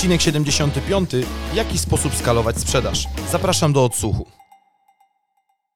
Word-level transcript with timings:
Odcinek 0.00 0.22
75. 0.22 1.10
W 1.52 1.54
jaki 1.54 1.78
sposób 1.78 2.14
skalować 2.14 2.58
sprzedaż? 2.58 3.04
Zapraszam 3.30 3.72
do 3.72 3.84
odsłuchu. 3.84 4.26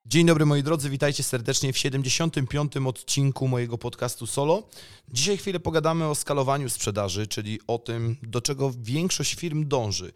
Dzień 0.07 0.27
dobry 0.27 0.47
moi 0.47 0.63
drodzy, 0.63 0.91
witajcie 0.91 1.23
serdecznie 1.23 1.73
w 1.73 1.79
75. 1.79 2.77
odcinku 2.77 3.49
mojego 3.49 3.79
podcastu 3.79 4.27
Solo. 4.27 4.63
Dzisiaj 5.09 5.37
chwilę 5.37 5.61
pogadamy 5.61 6.07
o 6.07 6.15
skalowaniu 6.15 6.69
sprzedaży, 6.69 7.27
czyli 7.27 7.61
o 7.67 7.79
tym, 7.79 8.17
do 8.23 8.41
czego 8.41 8.73
większość 8.79 9.35
firm 9.35 9.69
dąży. 9.69 10.13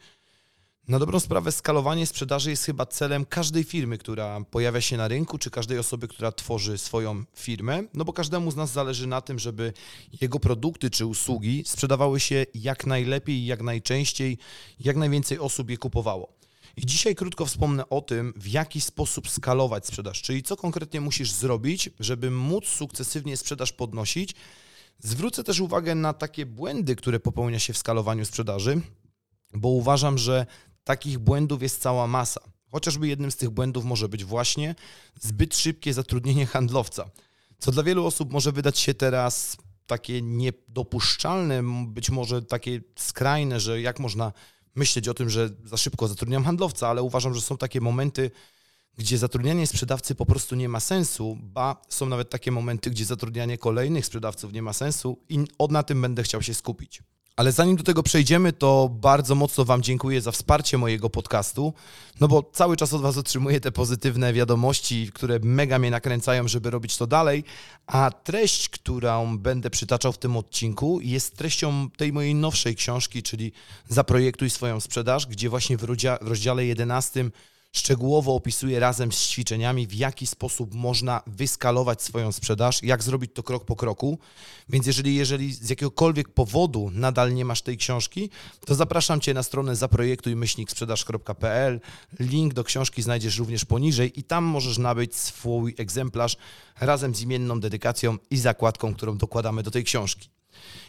Na 0.88 0.98
dobrą 0.98 1.20
sprawę 1.20 1.52
skalowanie 1.52 2.06
sprzedaży 2.06 2.50
jest 2.50 2.64
chyba 2.64 2.86
celem 2.86 3.24
każdej 3.24 3.64
firmy, 3.64 3.98
która 3.98 4.40
pojawia 4.50 4.80
się 4.80 4.96
na 4.96 5.08
rynku, 5.08 5.38
czy 5.38 5.50
każdej 5.50 5.78
osoby, 5.78 6.08
która 6.08 6.32
tworzy 6.32 6.78
swoją 6.78 7.24
firmę, 7.34 7.82
no 7.94 8.04
bo 8.04 8.12
każdemu 8.12 8.50
z 8.50 8.56
nas 8.56 8.72
zależy 8.72 9.06
na 9.06 9.20
tym, 9.20 9.38
żeby 9.38 9.72
jego 10.20 10.40
produkty 10.40 10.90
czy 10.90 11.06
usługi 11.06 11.62
sprzedawały 11.66 12.20
się 12.20 12.46
jak 12.54 12.86
najlepiej, 12.86 13.46
jak 13.46 13.62
najczęściej, 13.62 14.38
jak 14.80 14.96
najwięcej 14.96 15.38
osób 15.38 15.70
je 15.70 15.76
kupowało. 15.76 16.32
I 16.76 16.86
dzisiaj 16.86 17.14
krótko 17.14 17.46
wspomnę 17.46 17.88
o 17.88 18.00
tym, 18.00 18.34
w 18.36 18.46
jaki 18.46 18.80
sposób 18.80 19.30
skalować 19.30 19.86
sprzedaż, 19.86 20.22
czyli 20.22 20.42
co 20.42 20.56
konkretnie 20.56 21.00
musisz 21.00 21.32
zrobić, 21.32 21.90
żeby 22.00 22.30
móc 22.30 22.66
sukcesywnie 22.66 23.36
sprzedaż 23.36 23.72
podnosić. 23.72 24.34
Zwrócę 24.98 25.44
też 25.44 25.60
uwagę 25.60 25.94
na 25.94 26.12
takie 26.12 26.46
błędy, 26.46 26.96
które 26.96 27.20
popełnia 27.20 27.58
się 27.58 27.72
w 27.72 27.78
skalowaniu 27.78 28.24
sprzedaży, 28.24 28.80
bo 29.54 29.68
uważam, 29.68 30.18
że 30.18 30.46
takich 30.88 31.18
błędów 31.18 31.62
jest 31.62 31.82
cała 31.82 32.06
masa. 32.06 32.40
Chociażby 32.72 33.08
jednym 33.08 33.30
z 33.30 33.36
tych 33.36 33.50
błędów 33.50 33.84
może 33.84 34.08
być 34.08 34.24
właśnie 34.24 34.74
zbyt 35.20 35.56
szybkie 35.56 35.94
zatrudnienie 35.94 36.46
handlowca, 36.46 37.10
co 37.58 37.72
dla 37.72 37.82
wielu 37.82 38.06
osób 38.06 38.32
może 38.32 38.52
wydać 38.52 38.78
się 38.78 38.94
teraz 38.94 39.56
takie 39.86 40.22
niedopuszczalne, 40.22 41.62
być 41.86 42.10
może 42.10 42.42
takie 42.42 42.80
skrajne, 42.96 43.60
że 43.60 43.80
jak 43.80 44.00
można 44.00 44.32
myśleć 44.74 45.08
o 45.08 45.14
tym, 45.14 45.30
że 45.30 45.50
za 45.64 45.76
szybko 45.76 46.08
zatrudniam 46.08 46.44
handlowca, 46.44 46.88
ale 46.88 47.02
uważam, 47.02 47.34
że 47.34 47.40
są 47.40 47.56
takie 47.56 47.80
momenty, 47.80 48.30
gdzie 48.98 49.18
zatrudnianie 49.18 49.66
sprzedawcy 49.66 50.14
po 50.14 50.26
prostu 50.26 50.54
nie 50.56 50.68
ma 50.68 50.80
sensu, 50.80 51.38
ba 51.42 51.76
są 51.88 52.06
nawet 52.06 52.30
takie 52.30 52.50
momenty, 52.50 52.90
gdzie 52.90 53.04
zatrudnianie 53.04 53.58
kolejnych 53.58 54.06
sprzedawców 54.06 54.52
nie 54.52 54.62
ma 54.62 54.72
sensu 54.72 55.18
i 55.28 55.44
na 55.70 55.82
tym 55.82 56.02
będę 56.02 56.22
chciał 56.22 56.42
się 56.42 56.54
skupić. 56.54 57.02
Ale 57.38 57.52
zanim 57.52 57.76
do 57.76 57.82
tego 57.82 58.02
przejdziemy, 58.02 58.52
to 58.52 58.90
bardzo 58.92 59.34
mocno 59.34 59.64
Wam 59.64 59.82
dziękuję 59.82 60.20
za 60.20 60.32
wsparcie 60.32 60.78
mojego 60.78 61.10
podcastu, 61.10 61.74
no 62.20 62.28
bo 62.28 62.50
cały 62.52 62.76
czas 62.76 62.92
od 62.92 63.02
Was 63.02 63.16
otrzymuję 63.16 63.60
te 63.60 63.72
pozytywne 63.72 64.32
wiadomości, 64.32 65.10
które 65.14 65.38
mega 65.42 65.78
mnie 65.78 65.90
nakręcają, 65.90 66.48
żeby 66.48 66.70
robić 66.70 66.96
to 66.96 67.06
dalej, 67.06 67.44
a 67.86 68.10
treść, 68.10 68.68
którą 68.68 69.38
będę 69.38 69.70
przytaczał 69.70 70.12
w 70.12 70.18
tym 70.18 70.36
odcinku, 70.36 71.00
jest 71.02 71.36
treścią 71.36 71.90
tej 71.96 72.12
mojej 72.12 72.34
nowszej 72.34 72.76
książki, 72.76 73.22
czyli 73.22 73.52
Zaprojektuj 73.88 74.50
swoją 74.50 74.80
sprzedaż, 74.80 75.26
gdzie 75.26 75.48
właśnie 75.48 75.76
w 75.76 75.84
rozdziale 76.20 76.64
11 76.64 77.30
szczegółowo 77.72 78.34
opisuje 78.34 78.80
razem 78.80 79.12
z 79.12 79.28
ćwiczeniami, 79.28 79.86
w 79.86 79.94
jaki 79.94 80.26
sposób 80.26 80.74
można 80.74 81.22
wyskalować 81.26 82.02
swoją 82.02 82.32
sprzedaż, 82.32 82.82
jak 82.82 83.02
zrobić 83.02 83.30
to 83.34 83.42
krok 83.42 83.64
po 83.64 83.76
kroku. 83.76 84.18
Więc 84.68 84.86
jeżeli, 84.86 85.14
jeżeli 85.14 85.54
z 85.54 85.70
jakiegokolwiek 85.70 86.28
powodu 86.28 86.90
nadal 86.92 87.34
nie 87.34 87.44
masz 87.44 87.62
tej 87.62 87.76
książki, 87.76 88.30
to 88.66 88.74
zapraszam 88.74 89.20
Cię 89.20 89.34
na 89.34 89.42
stronę 89.42 89.76
zaprojektujmyślniksprzedaż.pl. 89.76 91.80
Link 92.18 92.54
do 92.54 92.64
książki 92.64 93.02
znajdziesz 93.02 93.38
również 93.38 93.64
poniżej 93.64 94.20
i 94.20 94.22
tam 94.22 94.44
możesz 94.44 94.78
nabyć 94.78 95.16
swój 95.16 95.74
egzemplarz 95.78 96.36
razem 96.80 97.14
z 97.14 97.22
imienną 97.22 97.60
dedykacją 97.60 98.18
i 98.30 98.36
zakładką, 98.36 98.94
którą 98.94 99.18
dokładamy 99.18 99.62
do 99.62 99.70
tej 99.70 99.84
książki. 99.84 100.28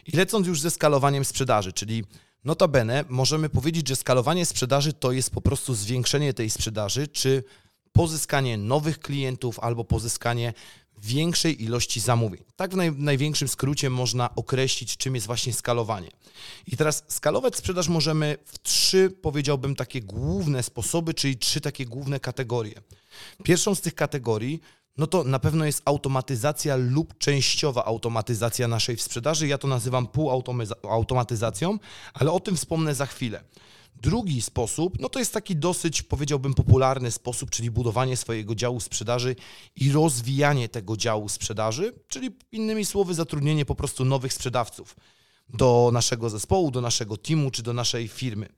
I 0.06 0.18
lecąc 0.18 0.48
już 0.48 0.62
ze 0.62 0.72
skalowaniem 0.72 1.26
sprzedaży, 1.26 1.74
czyli 1.74 2.04
Notabene 2.44 3.06
możemy 3.10 3.50
powiedzieć, 3.50 3.88
że 3.88 3.96
skalowanie 3.96 4.46
sprzedaży 4.46 4.94
to 4.94 5.12
jest 5.12 5.32
po 5.32 5.42
prostu 5.42 5.76
zwiększenie 5.76 6.34
tej 6.34 6.50
sprzedaży, 6.50 7.08
czy 7.08 7.44
pozyskanie 7.92 8.58
nowych 8.58 9.00
klientów 9.00 9.60
albo 9.60 9.84
pozyskanie 9.84 10.54
większej 11.02 11.64
ilości 11.64 12.00
zamówień. 12.00 12.44
Tak 12.56 12.74
w 12.74 12.76
naj, 12.76 12.92
największym 12.92 13.48
skrócie 13.48 13.90
można 13.90 14.36
określić, 14.36 14.98
czym 14.98 15.16
jest 15.16 15.28
właśnie 15.28 15.54
skalowanie. 15.54 16.10
I 16.68 16.78
teraz 16.78 17.04
skalować 17.08 17.56
sprzedaż 17.56 17.88
możemy 17.88 18.38
w 18.46 18.60
trzy, 18.60 19.10
powiedziałbym, 19.22 19.76
takie 19.76 20.02
główne 20.02 20.64
sposoby, 20.64 21.14
czyli 21.14 21.38
trzy 21.38 21.62
takie 21.62 21.86
główne 21.86 22.20
kategorie. 22.20 22.74
Pierwszą 23.44 23.76
z 23.76 23.82
tych 23.82 23.96
kategorii 23.96 24.62
no 25.00 25.08
to 25.08 25.24
na 25.24 25.40
pewno 25.40 25.66
jest 25.66 25.82
automatyzacja 25.86 26.76
lub 26.76 27.18
częściowa 27.18 27.86
automatyzacja 27.86 28.68
naszej 28.68 28.98
sprzedaży. 28.98 29.48
Ja 29.48 29.58
to 29.58 29.68
nazywam 29.68 30.08
półautomatyzacją, 30.08 31.80
ale 32.14 32.32
o 32.32 32.40
tym 32.40 32.56
wspomnę 32.58 32.96
za 32.96 33.06
chwilę. 33.06 33.44
Drugi 34.02 34.42
sposób, 34.42 35.00
no 35.00 35.10
to 35.10 35.20
jest 35.20 35.34
taki 35.34 35.56
dosyć, 35.56 36.02
powiedziałbym, 36.02 36.54
popularny 36.54 37.12
sposób, 37.12 37.50
czyli 37.50 37.72
budowanie 37.72 38.18
swojego 38.18 38.56
działu 38.56 38.80
sprzedaży 38.80 39.36
i 39.76 39.92
rozwijanie 39.92 40.70
tego 40.70 40.98
działu 40.98 41.30
sprzedaży, 41.30 41.94
czyli 42.08 42.30
innymi 42.52 42.86
słowy, 42.86 43.14
zatrudnienie 43.14 43.66
po 43.66 43.76
prostu 43.76 44.06
nowych 44.06 44.34
sprzedawców 44.34 44.96
do 45.50 45.90
naszego 45.94 46.30
zespołu, 46.30 46.72
do 46.72 46.82
naszego 46.82 47.18
teamu 47.18 47.52
czy 47.52 47.64
do 47.64 47.74
naszej 47.74 48.08
firmy. 48.08 48.50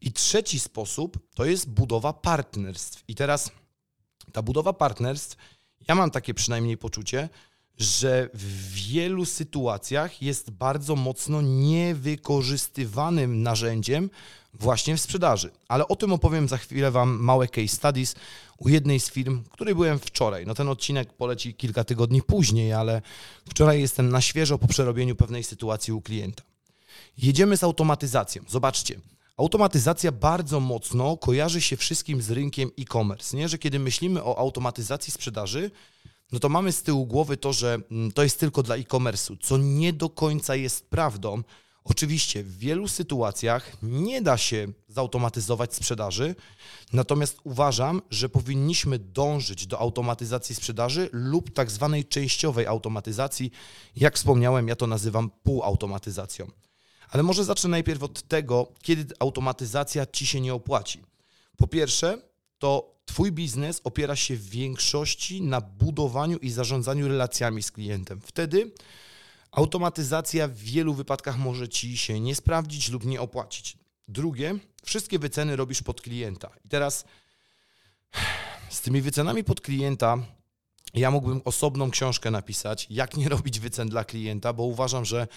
I 0.00 0.12
trzeci 0.12 0.60
sposób 0.60 1.18
to 1.34 1.44
jest 1.44 1.70
budowa 1.70 2.12
partnerstw. 2.12 3.04
I 3.08 3.14
teraz 3.14 3.50
ta 4.32 4.42
budowa 4.42 4.72
partnerstw 4.72 5.36
ja 5.88 5.94
mam 5.94 6.10
takie 6.10 6.34
przynajmniej 6.34 6.76
poczucie, 6.76 7.28
że 7.78 8.28
w 8.34 8.72
wielu 8.72 9.24
sytuacjach 9.24 10.22
jest 10.22 10.50
bardzo 10.50 10.96
mocno 10.96 11.42
niewykorzystywanym 11.42 13.42
narzędziem 13.42 14.10
właśnie 14.54 14.96
w 14.96 15.00
sprzedaży. 15.00 15.50
Ale 15.68 15.88
o 15.88 15.96
tym 15.96 16.12
opowiem 16.12 16.48
za 16.48 16.58
chwilę 16.58 16.90
Wam 16.90 17.20
małe 17.20 17.48
case 17.48 17.68
studies 17.68 18.14
u 18.58 18.68
jednej 18.68 19.00
z 19.00 19.10
firm, 19.10 19.44
której 19.50 19.74
byłem 19.74 19.98
wczoraj. 19.98 20.46
No 20.46 20.54
ten 20.54 20.68
odcinek 20.68 21.12
poleci 21.12 21.54
kilka 21.54 21.84
tygodni 21.84 22.22
później, 22.22 22.72
ale 22.72 23.02
wczoraj 23.48 23.80
jestem 23.80 24.08
na 24.08 24.20
świeżo 24.20 24.58
po 24.58 24.66
przerobieniu 24.66 25.16
pewnej 25.16 25.44
sytuacji 25.44 25.92
u 25.92 26.00
klienta. 26.00 26.42
Jedziemy 27.18 27.56
z 27.56 27.64
automatyzacją. 27.64 28.42
Zobaczcie, 28.48 29.00
Automatyzacja 29.36 30.12
bardzo 30.12 30.60
mocno 30.60 31.16
kojarzy 31.16 31.60
się 31.60 31.76
wszystkim 31.76 32.22
z 32.22 32.30
rynkiem 32.30 32.70
e-commerce, 32.78 33.36
nie? 33.36 33.48
że 33.48 33.58
kiedy 33.58 33.78
myślimy 33.78 34.24
o 34.24 34.38
automatyzacji 34.38 35.12
sprzedaży, 35.12 35.70
no 36.32 36.38
to 36.38 36.48
mamy 36.48 36.72
z 36.72 36.82
tyłu 36.82 37.06
głowy 37.06 37.36
to, 37.36 37.52
że 37.52 37.78
mm, 37.90 38.12
to 38.12 38.22
jest 38.22 38.40
tylko 38.40 38.62
dla 38.62 38.76
e-commerce'u, 38.76 39.36
co 39.40 39.58
nie 39.58 39.92
do 39.92 40.08
końca 40.08 40.56
jest 40.56 40.90
prawdą. 40.90 41.42
Oczywiście 41.84 42.42
w 42.42 42.58
wielu 42.58 42.88
sytuacjach 42.88 43.76
nie 43.82 44.22
da 44.22 44.36
się 44.36 44.68
zautomatyzować 44.88 45.74
sprzedaży, 45.74 46.34
natomiast 46.92 47.38
uważam, 47.44 48.02
że 48.10 48.28
powinniśmy 48.28 48.98
dążyć 48.98 49.66
do 49.66 49.78
automatyzacji 49.78 50.54
sprzedaży 50.54 51.08
lub 51.12 51.50
tak 51.50 51.70
zwanej 51.70 52.04
częściowej 52.04 52.66
automatyzacji. 52.66 53.50
Jak 53.96 54.16
wspomniałem, 54.16 54.68
ja 54.68 54.76
to 54.76 54.86
nazywam 54.86 55.30
półautomatyzacją. 55.42 56.63
Ale 57.14 57.22
może 57.22 57.44
zacznę 57.44 57.70
najpierw 57.70 58.02
od 58.02 58.22
tego, 58.22 58.72
kiedy 58.82 59.14
automatyzacja 59.18 60.06
ci 60.06 60.26
się 60.26 60.40
nie 60.40 60.54
opłaci. 60.54 61.02
Po 61.56 61.66
pierwsze, 61.66 62.18
to 62.58 62.94
Twój 63.04 63.32
biznes 63.32 63.80
opiera 63.84 64.16
się 64.16 64.36
w 64.36 64.48
większości 64.48 65.42
na 65.42 65.60
budowaniu 65.60 66.38
i 66.38 66.50
zarządzaniu 66.50 67.08
relacjami 67.08 67.62
z 67.62 67.70
klientem. 67.70 68.20
Wtedy 68.20 68.72
automatyzacja 69.50 70.48
w 70.48 70.54
wielu 70.54 70.94
wypadkach 70.94 71.38
może 71.38 71.68
Ci 71.68 71.96
się 71.98 72.20
nie 72.20 72.34
sprawdzić 72.34 72.90
lub 72.90 73.04
nie 73.04 73.20
opłacić. 73.20 73.76
Drugie, 74.08 74.58
wszystkie 74.84 75.18
wyceny 75.18 75.56
robisz 75.56 75.82
pod 75.82 76.00
klienta. 76.00 76.50
I 76.64 76.68
teraz 76.68 77.04
z 78.70 78.80
tymi 78.80 79.00
wycenami 79.02 79.44
pod 79.44 79.60
klienta 79.60 80.18
ja 80.94 81.10
mógłbym 81.10 81.40
osobną 81.44 81.90
książkę 81.90 82.30
napisać, 82.30 82.86
jak 82.90 83.16
nie 83.16 83.28
robić 83.28 83.60
wycen 83.60 83.88
dla 83.88 84.04
klienta, 84.04 84.52
bo 84.52 84.62
uważam, 84.62 85.04
że 85.04 85.28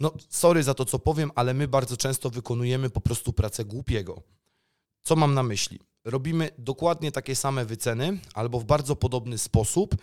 no, 0.00 0.12
sorry 0.28 0.62
za 0.62 0.74
to, 0.74 0.84
co 0.84 0.98
powiem, 0.98 1.30
ale 1.34 1.54
my 1.54 1.68
bardzo 1.68 1.96
często 1.96 2.30
wykonujemy 2.30 2.90
po 2.90 3.00
prostu 3.00 3.32
pracę 3.32 3.64
głupiego. 3.64 4.22
Co 5.02 5.16
mam 5.16 5.34
na 5.34 5.42
myśli? 5.42 5.78
Robimy 6.04 6.50
dokładnie 6.58 7.12
takie 7.12 7.36
same 7.36 7.64
wyceny 7.64 8.18
albo 8.34 8.60
w 8.60 8.64
bardzo 8.64 8.96
podobny 8.96 9.38
sposób, 9.38 9.96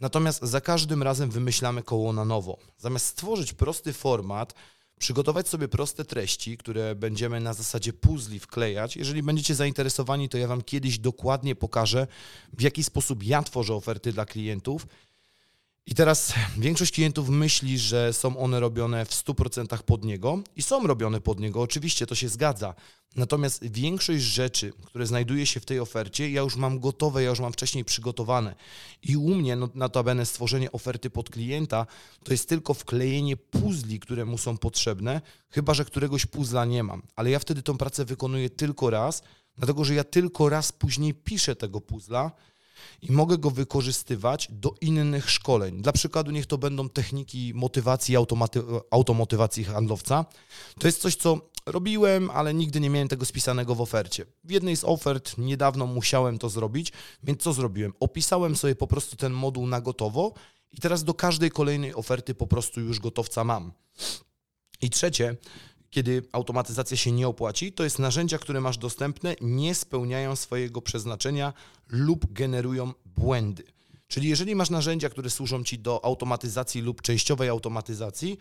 natomiast 0.00 0.42
za 0.42 0.60
każdym 0.60 1.02
razem 1.02 1.30
wymyślamy 1.30 1.82
koło 1.82 2.12
na 2.12 2.24
nowo. 2.24 2.58
Zamiast 2.76 3.06
stworzyć 3.06 3.52
prosty 3.52 3.92
format, 3.92 4.54
przygotować 4.98 5.48
sobie 5.48 5.68
proste 5.68 6.04
treści, 6.04 6.56
które 6.56 6.94
będziemy 6.94 7.40
na 7.40 7.54
zasadzie 7.54 7.92
puzli 7.92 8.38
wklejać. 8.38 8.96
Jeżeli 8.96 9.22
będziecie 9.22 9.54
zainteresowani, 9.54 10.28
to 10.28 10.38
ja 10.38 10.48
Wam 10.48 10.62
kiedyś 10.62 10.98
dokładnie 10.98 11.54
pokażę, 11.54 12.06
w 12.52 12.62
jaki 12.62 12.84
sposób 12.84 13.22
ja 13.22 13.42
tworzę 13.42 13.74
oferty 13.74 14.12
dla 14.12 14.26
klientów. 14.26 14.86
I 15.88 15.94
teraz 15.94 16.32
większość 16.58 16.92
klientów 16.92 17.28
myśli, 17.28 17.78
że 17.78 18.12
są 18.12 18.38
one 18.38 18.60
robione 18.60 19.04
w 19.04 19.10
100% 19.10 19.82
pod 19.82 20.04
niego 20.04 20.38
i 20.56 20.62
są 20.62 20.86
robione 20.86 21.20
pod 21.20 21.40
niego, 21.40 21.60
oczywiście 21.60 22.06
to 22.06 22.14
się 22.14 22.28
zgadza. 22.28 22.74
Natomiast 23.16 23.72
większość 23.72 24.22
rzeczy, 24.24 24.72
które 24.86 25.06
znajduje 25.06 25.46
się 25.46 25.60
w 25.60 25.64
tej 25.64 25.80
ofercie, 25.80 26.30
ja 26.30 26.42
już 26.42 26.56
mam 26.56 26.80
gotowe, 26.80 27.22
ja 27.22 27.30
już 27.30 27.40
mam 27.40 27.52
wcześniej 27.52 27.84
przygotowane. 27.84 28.54
I 29.02 29.16
u 29.16 29.34
mnie, 29.34 29.56
no, 29.56 29.68
notabene, 29.74 30.26
stworzenie 30.26 30.72
oferty 30.72 31.10
pod 31.10 31.30
klienta 31.30 31.86
to 32.24 32.32
jest 32.32 32.48
tylko 32.48 32.74
wklejenie 32.74 33.36
puzli, 33.36 34.00
które 34.00 34.24
mu 34.24 34.38
są 34.38 34.58
potrzebne, 34.58 35.20
chyba 35.50 35.74
że 35.74 35.84
któregoś 35.84 36.26
puzla 36.26 36.64
nie 36.64 36.82
mam. 36.82 37.02
Ale 37.16 37.30
ja 37.30 37.38
wtedy 37.38 37.62
tą 37.62 37.78
pracę 37.78 38.04
wykonuję 38.04 38.50
tylko 38.50 38.90
raz, 38.90 39.22
dlatego 39.56 39.84
że 39.84 39.94
ja 39.94 40.04
tylko 40.04 40.48
raz 40.48 40.72
później 40.72 41.14
piszę 41.14 41.56
tego 41.56 41.80
puzla 41.80 42.32
i 43.02 43.12
mogę 43.12 43.38
go 43.38 43.50
wykorzystywać 43.50 44.48
do 44.50 44.74
innych 44.80 45.30
szkoleń. 45.30 45.82
Dla 45.82 45.92
przykładu, 45.92 46.30
niech 46.30 46.46
to 46.46 46.58
będą 46.58 46.88
techniki 46.88 47.52
motywacji, 47.54 48.16
automaty- 48.16 48.80
automotywacji 48.90 49.64
handlowca. 49.64 50.24
To 50.78 50.88
jest 50.88 51.00
coś, 51.00 51.16
co 51.16 51.40
robiłem, 51.66 52.30
ale 52.30 52.54
nigdy 52.54 52.80
nie 52.80 52.90
miałem 52.90 53.08
tego 53.08 53.24
spisanego 53.24 53.74
w 53.74 53.80
ofercie. 53.80 54.26
W 54.44 54.50
jednej 54.50 54.76
z 54.76 54.84
ofert 54.84 55.38
niedawno 55.38 55.86
musiałem 55.86 56.38
to 56.38 56.48
zrobić, 56.48 56.92
więc 57.22 57.42
co 57.42 57.52
zrobiłem? 57.52 57.92
Opisałem 58.00 58.56
sobie 58.56 58.74
po 58.74 58.86
prostu 58.86 59.16
ten 59.16 59.32
moduł 59.32 59.66
na 59.66 59.80
gotowo 59.80 60.32
i 60.72 60.80
teraz 60.80 61.04
do 61.04 61.14
każdej 61.14 61.50
kolejnej 61.50 61.94
oferty 61.94 62.34
po 62.34 62.46
prostu 62.46 62.80
już 62.80 63.00
gotowca 63.00 63.44
mam. 63.44 63.72
I 64.80 64.90
trzecie, 64.90 65.36
kiedy 65.90 66.22
automatyzacja 66.32 66.96
się 66.96 67.12
nie 67.12 67.28
opłaci, 67.28 67.72
to 67.72 67.84
jest 67.84 67.98
narzędzia, 67.98 68.38
które 68.38 68.60
masz 68.60 68.78
dostępne, 68.78 69.36
nie 69.40 69.74
spełniają 69.74 70.36
swojego 70.36 70.82
przeznaczenia 70.82 71.52
lub 71.88 72.32
generują 72.32 72.92
błędy. 73.16 73.62
Czyli 74.08 74.28
jeżeli 74.28 74.54
masz 74.54 74.70
narzędzia, 74.70 75.08
które 75.08 75.30
służą 75.30 75.64
ci 75.64 75.78
do 75.78 76.04
automatyzacji 76.04 76.80
lub 76.80 77.02
częściowej 77.02 77.48
automatyzacji 77.48 78.38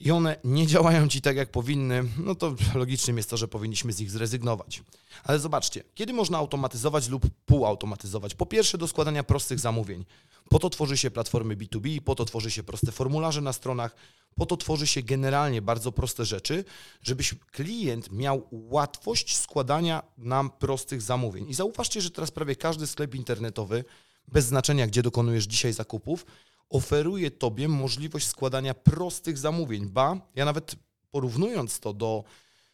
i 0.00 0.10
one 0.10 0.36
nie 0.44 0.66
działają 0.66 1.08
ci 1.08 1.20
tak, 1.20 1.36
jak 1.36 1.50
powinny, 1.50 2.04
no 2.18 2.34
to 2.34 2.54
logicznym 2.74 3.16
jest 3.16 3.30
to, 3.30 3.36
że 3.36 3.48
powinniśmy 3.48 3.92
z 3.92 4.00
nich 4.00 4.10
zrezygnować. 4.10 4.82
Ale 5.24 5.38
zobaczcie, 5.38 5.84
kiedy 5.94 6.12
można 6.12 6.38
automatyzować 6.38 7.08
lub 7.08 7.26
półautomatyzować? 7.46 8.34
Po 8.34 8.46
pierwsze, 8.46 8.78
do 8.78 8.88
składania 8.88 9.24
prostych 9.24 9.58
zamówień. 9.58 10.04
Po 10.50 10.58
to 10.58 10.70
tworzy 10.70 10.96
się 10.96 11.10
platformy 11.10 11.56
B2B, 11.56 12.00
po 12.00 12.14
to 12.14 12.24
tworzy 12.24 12.50
się 12.50 12.62
proste 12.62 12.92
formularze 12.92 13.40
na 13.40 13.52
stronach, 13.52 13.96
po 14.36 14.46
to 14.46 14.56
tworzy 14.56 14.86
się 14.86 15.02
generalnie 15.02 15.62
bardzo 15.62 15.92
proste 15.92 16.24
rzeczy, 16.24 16.64
żebyś 17.02 17.34
klient 17.52 18.12
miał 18.12 18.48
łatwość 18.50 19.36
składania 19.36 20.02
nam 20.18 20.50
prostych 20.50 21.02
zamówień. 21.02 21.48
I 21.48 21.54
zauważcie, 21.54 22.00
że 22.00 22.10
teraz 22.10 22.30
prawie 22.30 22.56
każdy 22.56 22.86
sklep 22.86 23.14
internetowy, 23.14 23.84
bez 24.28 24.46
znaczenia 24.46 24.86
gdzie 24.86 25.02
dokonujesz 25.02 25.44
dzisiaj 25.44 25.72
zakupów, 25.72 26.26
oferuje 26.70 27.30
Tobie 27.30 27.68
możliwość 27.68 28.26
składania 28.26 28.74
prostych 28.74 29.38
zamówień. 29.38 29.86
Ba, 29.86 30.20
ja 30.34 30.44
nawet 30.44 30.76
porównując 31.10 31.80
to 31.80 31.92
do 31.92 32.24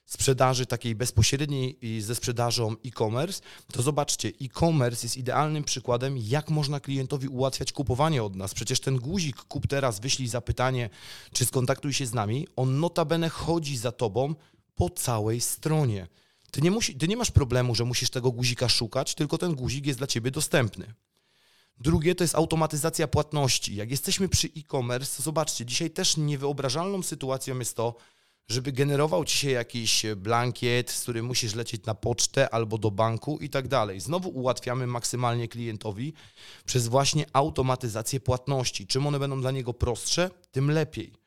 sprzedaży 0.04 0.66
takiej 0.66 0.94
bezpośredniej 0.94 1.78
ze 2.00 2.14
sprzedażą 2.14 2.76
e-commerce, 2.86 3.42
to 3.72 3.82
zobaczcie, 3.82 4.32
e-commerce 4.42 5.06
jest 5.06 5.16
idealnym 5.16 5.64
przykładem, 5.64 6.18
jak 6.18 6.50
można 6.50 6.80
klientowi 6.80 7.28
ułatwiać 7.28 7.72
kupowanie 7.72 8.22
od 8.22 8.36
nas. 8.36 8.54
Przecież 8.54 8.80
ten 8.80 8.96
guzik 8.96 9.36
kup 9.36 9.66
teraz, 9.66 10.00
wyślij 10.00 10.28
zapytanie, 10.28 10.90
czy 11.32 11.44
skontaktuj 11.46 11.92
się 11.92 12.06
z 12.06 12.14
nami, 12.14 12.48
on 12.56 12.80
notabene 12.80 13.28
chodzi 13.28 13.76
za 13.76 13.92
tobą 13.92 14.34
po 14.74 14.90
całej 14.90 15.40
stronie. 15.40 16.06
Ty 16.50 16.60
nie, 16.60 16.70
musi, 16.70 16.94
ty 16.94 17.08
nie 17.08 17.16
masz 17.16 17.30
problemu, 17.30 17.74
że 17.74 17.84
musisz 17.84 18.10
tego 18.10 18.32
guzika 18.32 18.68
szukać, 18.68 19.14
tylko 19.14 19.38
ten 19.38 19.54
guzik 19.54 19.86
jest 19.86 19.98
dla 19.98 20.06
ciebie 20.06 20.30
dostępny. 20.30 20.94
Drugie 21.80 22.14
to 22.14 22.24
jest 22.24 22.34
automatyzacja 22.34 23.08
płatności. 23.08 23.76
Jak 23.76 23.90
jesteśmy 23.90 24.28
przy 24.28 24.48
e-commerce, 24.56 25.22
zobaczcie, 25.22 25.66
dzisiaj 25.66 25.90
też 25.90 26.16
niewyobrażalną 26.16 27.02
sytuacją 27.02 27.58
jest 27.58 27.76
to, 27.76 27.94
żeby 28.48 28.72
generował 28.72 29.24
ci 29.24 29.38
się 29.38 29.50
jakiś 29.50 30.06
blankiet, 30.16 30.90
z 30.90 31.02
którym 31.02 31.26
musisz 31.26 31.54
lecieć 31.54 31.84
na 31.84 31.94
pocztę 31.94 32.54
albo 32.54 32.78
do 32.78 32.90
banku 32.90 33.38
i 33.38 33.50
tak 33.50 33.68
dalej. 33.68 34.00
Znowu 34.00 34.28
ułatwiamy 34.28 34.86
maksymalnie 34.86 35.48
klientowi 35.48 36.12
przez 36.64 36.88
właśnie 36.88 37.26
automatyzację 37.32 38.20
płatności. 38.20 38.86
Czym 38.86 39.06
one 39.06 39.18
będą 39.18 39.40
dla 39.40 39.50
niego 39.50 39.74
prostsze, 39.74 40.30
tym 40.50 40.70
lepiej. 40.70 41.19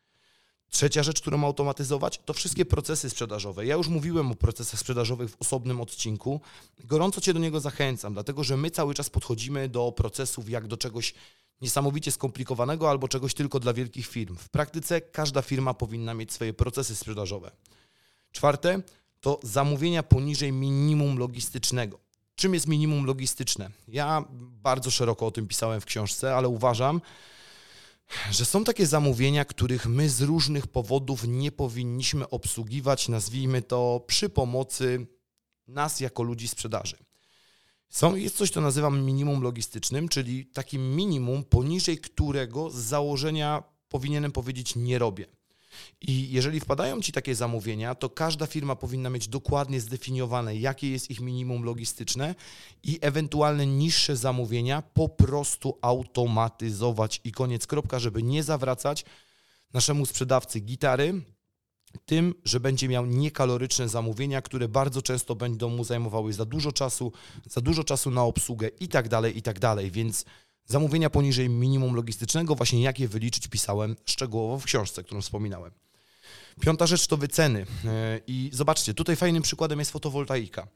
Trzecia 0.73 1.03
rzecz, 1.03 1.21
którą 1.21 1.45
automatyzować, 1.45 2.19
to 2.25 2.33
wszystkie 2.33 2.65
procesy 2.65 3.09
sprzedażowe. 3.09 3.65
Ja 3.65 3.75
już 3.75 3.87
mówiłem 3.87 4.31
o 4.31 4.35
procesach 4.35 4.79
sprzedażowych 4.79 5.29
w 5.29 5.41
osobnym 5.41 5.81
odcinku. 5.81 6.41
Gorąco 6.83 7.21
Cię 7.21 7.33
do 7.33 7.39
niego 7.39 7.59
zachęcam, 7.59 8.13
dlatego 8.13 8.43
że 8.43 8.57
my 8.57 8.71
cały 8.71 8.93
czas 8.93 9.09
podchodzimy 9.09 9.69
do 9.69 9.91
procesów 9.91 10.49
jak 10.49 10.67
do 10.67 10.77
czegoś 10.77 11.13
niesamowicie 11.61 12.11
skomplikowanego 12.11 12.89
albo 12.89 13.07
czegoś 13.07 13.33
tylko 13.33 13.59
dla 13.59 13.73
wielkich 13.73 14.07
firm. 14.07 14.35
W 14.35 14.49
praktyce 14.49 15.01
każda 15.01 15.41
firma 15.41 15.73
powinna 15.73 16.13
mieć 16.13 16.33
swoje 16.33 16.53
procesy 16.53 16.95
sprzedażowe. 16.95 17.51
Czwarte 18.31 18.81
to 19.21 19.39
zamówienia 19.43 20.03
poniżej 20.03 20.51
minimum 20.51 21.17
logistycznego. 21.17 21.99
Czym 22.35 22.53
jest 22.53 22.67
minimum 22.67 23.05
logistyczne? 23.05 23.69
Ja 23.87 24.25
bardzo 24.63 24.91
szeroko 24.91 25.27
o 25.27 25.31
tym 25.31 25.47
pisałem 25.47 25.81
w 25.81 25.85
książce, 25.85 26.35
ale 26.35 26.47
uważam, 26.47 27.01
że 28.31 28.45
są 28.45 28.63
takie 28.63 28.87
zamówienia, 28.87 29.45
których 29.45 29.85
my 29.85 30.09
z 30.09 30.21
różnych 30.21 30.67
powodów 30.67 31.27
nie 31.27 31.51
powinniśmy 31.51 32.29
obsługiwać, 32.29 33.09
nazwijmy 33.09 33.61
to 33.61 34.03
przy 34.07 34.29
pomocy 34.29 35.07
nas 35.67 35.99
jako 35.99 36.23
ludzi 36.23 36.47
sprzedaży. 36.47 36.97
Są, 37.89 38.15
jest 38.15 38.37
coś, 38.37 38.49
co 38.49 38.61
nazywam 38.61 39.05
minimum 39.05 39.41
logistycznym, 39.41 40.09
czyli 40.09 40.45
takim 40.45 40.95
minimum, 40.95 41.43
poniżej 41.43 41.97
którego 41.97 42.69
z 42.69 42.75
założenia 42.75 43.63
powinienem 43.89 44.31
powiedzieć 44.31 44.75
nie 44.75 44.99
robię. 44.99 45.25
I 46.01 46.31
jeżeli 46.31 46.59
wpadają 46.59 47.01
Ci 47.01 47.11
takie 47.11 47.35
zamówienia, 47.35 47.95
to 47.95 48.09
każda 48.09 48.47
firma 48.47 48.75
powinna 48.75 49.09
mieć 49.09 49.27
dokładnie 49.27 49.81
zdefiniowane, 49.81 50.55
jakie 50.55 50.91
jest 50.91 51.11
ich 51.11 51.19
minimum 51.19 51.63
logistyczne 51.63 52.35
i 52.83 52.99
ewentualne 53.01 53.67
niższe 53.67 54.15
zamówienia 54.15 54.81
po 54.81 55.09
prostu 55.09 55.77
automatyzować. 55.81 57.21
I 57.23 57.31
koniec 57.31 57.67
kropka, 57.67 57.99
żeby 57.99 58.23
nie 58.23 58.43
zawracać 58.43 59.05
naszemu 59.73 60.05
sprzedawcy 60.05 60.59
gitary 60.59 61.21
tym, 62.05 62.35
że 62.45 62.59
będzie 62.59 62.87
miał 62.87 63.05
niekaloryczne 63.05 63.89
zamówienia, 63.89 64.41
które 64.41 64.67
bardzo 64.67 65.01
często 65.01 65.35
będą 65.35 65.69
mu 65.69 65.83
zajmowały 65.83 66.33
za 66.33 66.45
dużo 66.45 66.71
czasu, 66.71 67.11
za 67.49 67.61
dużo 67.61 67.83
czasu 67.83 68.11
na 68.11 68.23
obsługę 68.23 68.67
i 68.79 68.87
tak 68.87 69.09
dalej, 69.09 69.37
i 69.37 69.41
tak 69.41 69.59
dalej, 69.59 69.91
więc 69.91 70.25
Zamówienia 70.65 71.09
poniżej 71.09 71.49
minimum 71.49 71.95
logistycznego, 71.95 72.55
właśnie 72.55 72.81
jak 72.81 72.99
je 72.99 73.07
wyliczyć, 73.07 73.47
pisałem 73.47 73.95
szczegółowo 74.05 74.59
w 74.59 74.65
książce, 74.65 75.03
którą 75.03 75.21
wspominałem. 75.21 75.71
Piąta 76.61 76.87
rzecz 76.87 77.07
to 77.07 77.17
wyceny. 77.17 77.65
E, 77.85 78.19
I 78.27 78.49
zobaczcie, 78.53 78.93
tutaj 78.93 79.15
fajnym 79.15 79.43
przykładem 79.43 79.79
jest 79.79 79.91
fotowoltaika. 79.91 80.67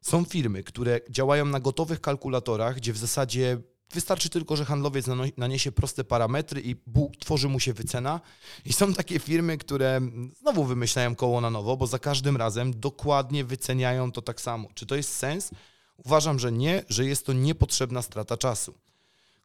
Są 0.00 0.24
firmy, 0.24 0.64
które 0.64 1.00
działają 1.10 1.44
na 1.44 1.60
gotowych 1.60 2.00
kalkulatorach, 2.00 2.76
gdzie 2.76 2.92
w 2.92 2.98
zasadzie 2.98 3.58
wystarczy 3.94 4.30
tylko, 4.30 4.56
że 4.56 4.64
handlowiec 4.64 5.06
naniesie 5.36 5.72
proste 5.72 6.04
parametry 6.04 6.60
i 6.64 6.76
tworzy 7.18 7.48
mu 7.48 7.60
się 7.60 7.72
wycena. 7.72 8.20
I 8.64 8.72
są 8.72 8.94
takie 8.94 9.18
firmy, 9.18 9.58
które 9.58 10.00
znowu 10.40 10.64
wymyślają 10.64 11.16
koło 11.16 11.40
na 11.40 11.50
nowo, 11.50 11.76
bo 11.76 11.86
za 11.86 11.98
każdym 11.98 12.36
razem 12.36 12.80
dokładnie 12.80 13.44
wyceniają 13.44 14.12
to 14.12 14.22
tak 14.22 14.40
samo. 14.40 14.68
Czy 14.74 14.86
to 14.86 14.96
jest 14.96 15.16
sens? 15.16 15.50
Uważam, 15.96 16.38
że 16.38 16.52
nie, 16.52 16.84
że 16.88 17.04
jest 17.04 17.26
to 17.26 17.32
niepotrzebna 17.32 18.02
strata 18.02 18.36
czasu. 18.36 18.74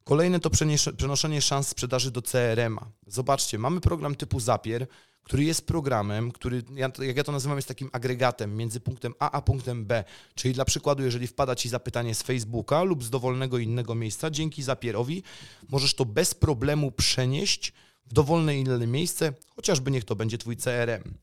Kolejne 0.06 0.40
to 0.40 0.50
przenoszenie 0.98 1.42
szans 1.42 1.68
sprzedaży 1.68 2.12
do 2.12 2.22
CRM-a. 2.22 2.86
Zobaczcie, 3.08 3.58
mamy 3.58 3.82
program 3.82 4.16
typu 4.16 4.40
Zapier, 4.40 4.88
który 5.24 5.44
jest 5.44 5.68
programem, 5.68 6.32
który, 6.32 6.64
jak 7.02 7.18
ja 7.18 7.24
to 7.24 7.32
nazywam, 7.32 7.58
jest 7.58 7.68
takim 7.68 7.90
agregatem 7.94 8.58
między 8.58 8.80
punktem 8.80 9.14
A 9.20 9.32
a 9.32 9.42
punktem 9.42 9.86
B. 9.86 10.04
Czyli 10.36 10.54
dla 10.54 10.66
przykładu, 10.66 11.04
jeżeli 11.04 11.28
wpada 11.28 11.56
Ci 11.56 11.70
zapytanie 11.70 12.16
z 12.16 12.22
Facebooka 12.24 12.84
lub 12.84 13.04
z 13.04 13.10
dowolnego 13.10 13.58
innego 13.58 13.96
miejsca, 13.96 14.30
dzięki 14.30 14.64
Zapierowi 14.64 15.24
możesz 15.70 15.94
to 15.94 16.06
bez 16.06 16.34
problemu 16.34 16.92
przenieść 16.92 17.74
w 18.06 18.14
dowolne 18.14 18.58
inne 18.58 18.88
miejsce, 18.88 19.34
chociażby 19.56 19.92
niech 19.92 20.04
to 20.04 20.16
będzie 20.16 20.38
Twój 20.38 20.58
CRM. 20.58 21.14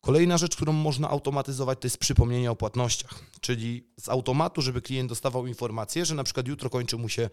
Kolejna 0.00 0.38
rzecz, 0.38 0.56
którą 0.56 0.72
można 0.72 1.10
automatyzować, 1.10 1.78
to 1.80 1.86
jest 1.86 1.98
przypomnienie 1.98 2.50
o 2.50 2.56
płatnościach, 2.56 3.20
czyli 3.40 3.86
z 4.00 4.08
automatu, 4.08 4.62
żeby 4.62 4.82
klient 4.82 5.08
dostawał 5.08 5.46
informację, 5.46 6.04
że 6.04 6.14
na 6.14 6.24
przykład 6.24 6.48
jutro 6.48 6.70
kończy 6.70 6.96
mu 6.96 7.08
się 7.08 7.30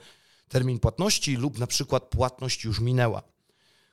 termin 0.54 0.80
płatności 0.80 1.36
lub 1.36 1.60
na 1.60 1.68
przykład 1.68 2.04
płatność 2.04 2.64
już 2.64 2.80
minęła. 2.80 3.24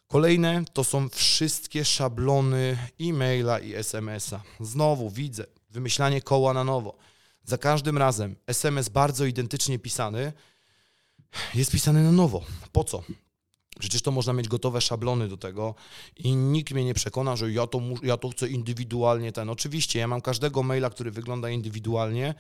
Kolejne 0.09 0.65
to 0.73 0.85
są 0.85 1.09
wszystkie 1.09 1.85
szablony 1.85 2.79
e-maila 3.01 3.59
i 3.59 3.75
SMS-a. 3.75 4.43
Znowu 4.61 5.11
widzę 5.11 5.45
wymyślanie 5.71 6.23
koła 6.23 6.55
na 6.55 6.65
nowo. 6.65 6.97
Za 7.45 7.59
każdym 7.59 7.99
razem 7.99 8.37
SMS 8.47 8.89
bardzo 8.89 9.27
identycznie 9.27 9.79
pisany 9.79 10.33
jest 11.55 11.71
pisany 11.71 12.05
na 12.05 12.13
nowo. 12.13 12.43
Po 12.73 12.85
co? 12.85 13.03
Przecież 13.79 14.03
to 14.03 14.11
można 14.11 14.33
mieć 14.33 14.49
gotowe 14.49 14.81
szablony 14.81 15.29
do 15.29 15.37
tego 15.37 15.75
i 16.17 16.37
nikt 16.37 16.73
mnie 16.73 16.85
nie 16.85 16.95
przekona, 16.95 17.37
że 17.37 17.53
ja 17.53 17.67
to, 17.67 17.81
ja 18.03 18.17
to 18.17 18.29
chcę 18.29 18.49
indywidualnie 18.49 19.33
ten. 19.33 19.51
Oczywiście, 19.51 19.99
ja 19.99 20.09
mam 20.09 20.21
każdego 20.21 20.63
maila, 20.63 20.91
który 20.91 21.11
wygląda 21.11 21.51
indywidualnie, 21.51 22.35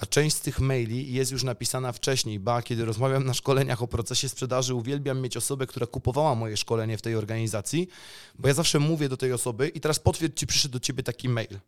a 0.00 0.06
część 0.06 0.36
z 0.36 0.40
tych 0.40 0.60
maili 0.60 1.12
jest 1.12 1.32
już 1.32 1.42
napisana 1.42 1.92
wcześniej. 1.92 2.40
Ba, 2.40 2.62
kiedy 2.62 2.84
rozmawiam 2.84 3.24
na 3.24 3.34
szkoleniach 3.34 3.82
o 3.82 3.88
procesie 3.88 4.28
sprzedaży, 4.28 4.74
uwielbiam 4.74 5.20
mieć 5.20 5.36
osobę, 5.36 5.66
która 5.66 5.86
kupowała 5.86 6.34
moje 6.34 6.56
szkolenie 6.56 6.98
w 6.98 7.02
tej 7.02 7.14
organizacji, 7.14 7.88
bo 8.38 8.48
ja 8.48 8.54
zawsze 8.54 8.78
mówię 8.78 9.08
do 9.08 9.16
tej 9.16 9.32
osoby 9.32 9.68
i 9.68 9.80
teraz 9.80 9.98
potwierdź, 9.98 10.34
czy 10.34 10.46
przyszedł 10.46 10.72
do 10.72 10.80
ciebie 10.80 11.02
taki 11.02 11.28
mail. 11.28 11.58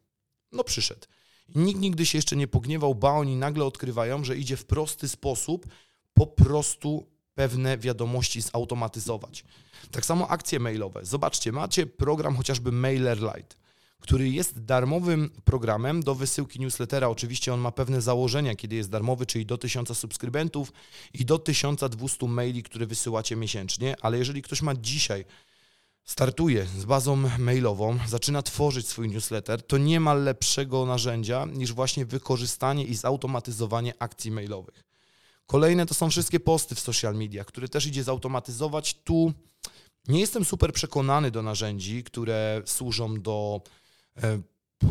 No 0.52 0.64
przyszedł. 0.64 1.06
Nikt 1.54 1.80
nigdy 1.80 2.06
się 2.06 2.18
jeszcze 2.18 2.36
nie 2.36 2.48
pogniewał, 2.48 2.94
ba, 2.94 3.10
oni 3.10 3.36
nagle 3.36 3.64
odkrywają, 3.64 4.24
że 4.24 4.36
idzie 4.36 4.56
w 4.56 4.64
prosty 4.64 5.08
sposób 5.08 5.66
po 6.14 6.26
prostu 6.26 7.06
pewne 7.34 7.78
wiadomości 7.78 8.40
zautomatyzować. 8.40 9.44
Tak 9.90 10.06
samo 10.06 10.28
akcje 10.28 10.60
mailowe. 10.60 11.04
Zobaczcie, 11.04 11.52
macie 11.52 11.86
program 11.86 12.36
chociażby 12.36 12.72
MailerLite, 12.72 13.56
który 14.02 14.30
jest 14.30 14.64
darmowym 14.64 15.30
programem 15.44 16.02
do 16.02 16.14
wysyłki 16.14 16.60
newslettera. 16.60 17.08
Oczywiście 17.08 17.54
on 17.54 17.60
ma 17.60 17.72
pewne 17.72 18.00
założenia, 18.00 18.54
kiedy 18.54 18.76
jest 18.76 18.90
darmowy, 18.90 19.26
czyli 19.26 19.46
do 19.46 19.58
1000 19.58 19.98
subskrybentów 19.98 20.72
i 21.14 21.24
do 21.24 21.38
1200 21.38 22.26
maili, 22.26 22.62
które 22.62 22.86
wysyłacie 22.86 23.36
miesięcznie, 23.36 23.96
ale 24.00 24.18
jeżeli 24.18 24.42
ktoś 24.42 24.62
ma 24.62 24.74
dzisiaj 24.74 25.24
startuje 26.04 26.66
z 26.66 26.84
bazą 26.84 27.16
mailową, 27.38 27.98
zaczyna 28.06 28.42
tworzyć 28.42 28.88
swój 28.88 29.08
newsletter, 29.08 29.62
to 29.62 29.78
nie 29.78 30.00
ma 30.00 30.14
lepszego 30.14 30.86
narzędzia 30.86 31.46
niż 31.52 31.72
właśnie 31.72 32.06
wykorzystanie 32.06 32.84
i 32.84 32.94
zautomatyzowanie 32.94 33.94
akcji 33.98 34.30
mailowych. 34.30 34.84
Kolejne 35.46 35.86
to 35.86 35.94
są 35.94 36.10
wszystkie 36.10 36.40
posty 36.40 36.74
w 36.74 36.80
social 36.80 37.14
media, 37.14 37.44
które 37.44 37.68
też 37.68 37.86
idzie 37.86 38.04
zautomatyzować. 38.04 38.94
Tu 39.04 39.32
nie 40.08 40.20
jestem 40.20 40.44
super 40.44 40.72
przekonany 40.72 41.30
do 41.30 41.42
narzędzi, 41.42 42.04
które 42.04 42.62
służą 42.66 43.20
do 43.20 43.60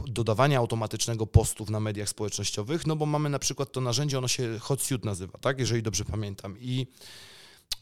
dodawania 0.07 0.57
automatycznego 0.60 1.27
postów 1.27 1.69
na 1.69 1.79
mediach 1.79 2.10
społecznościowych, 2.10 2.88
no 2.88 2.96
bo 2.96 3.05
mamy 3.05 3.29
na 3.29 3.39
przykład 3.39 3.72
to 3.72 3.81
narzędzie, 3.81 4.17
ono 4.17 4.27
się 4.27 4.60
HotSuite 4.60 5.05
nazywa, 5.05 5.38
tak, 5.38 5.60
jeżeli 5.60 5.84
dobrze 5.84 6.05
pamiętam. 6.05 6.55
I 6.60 6.88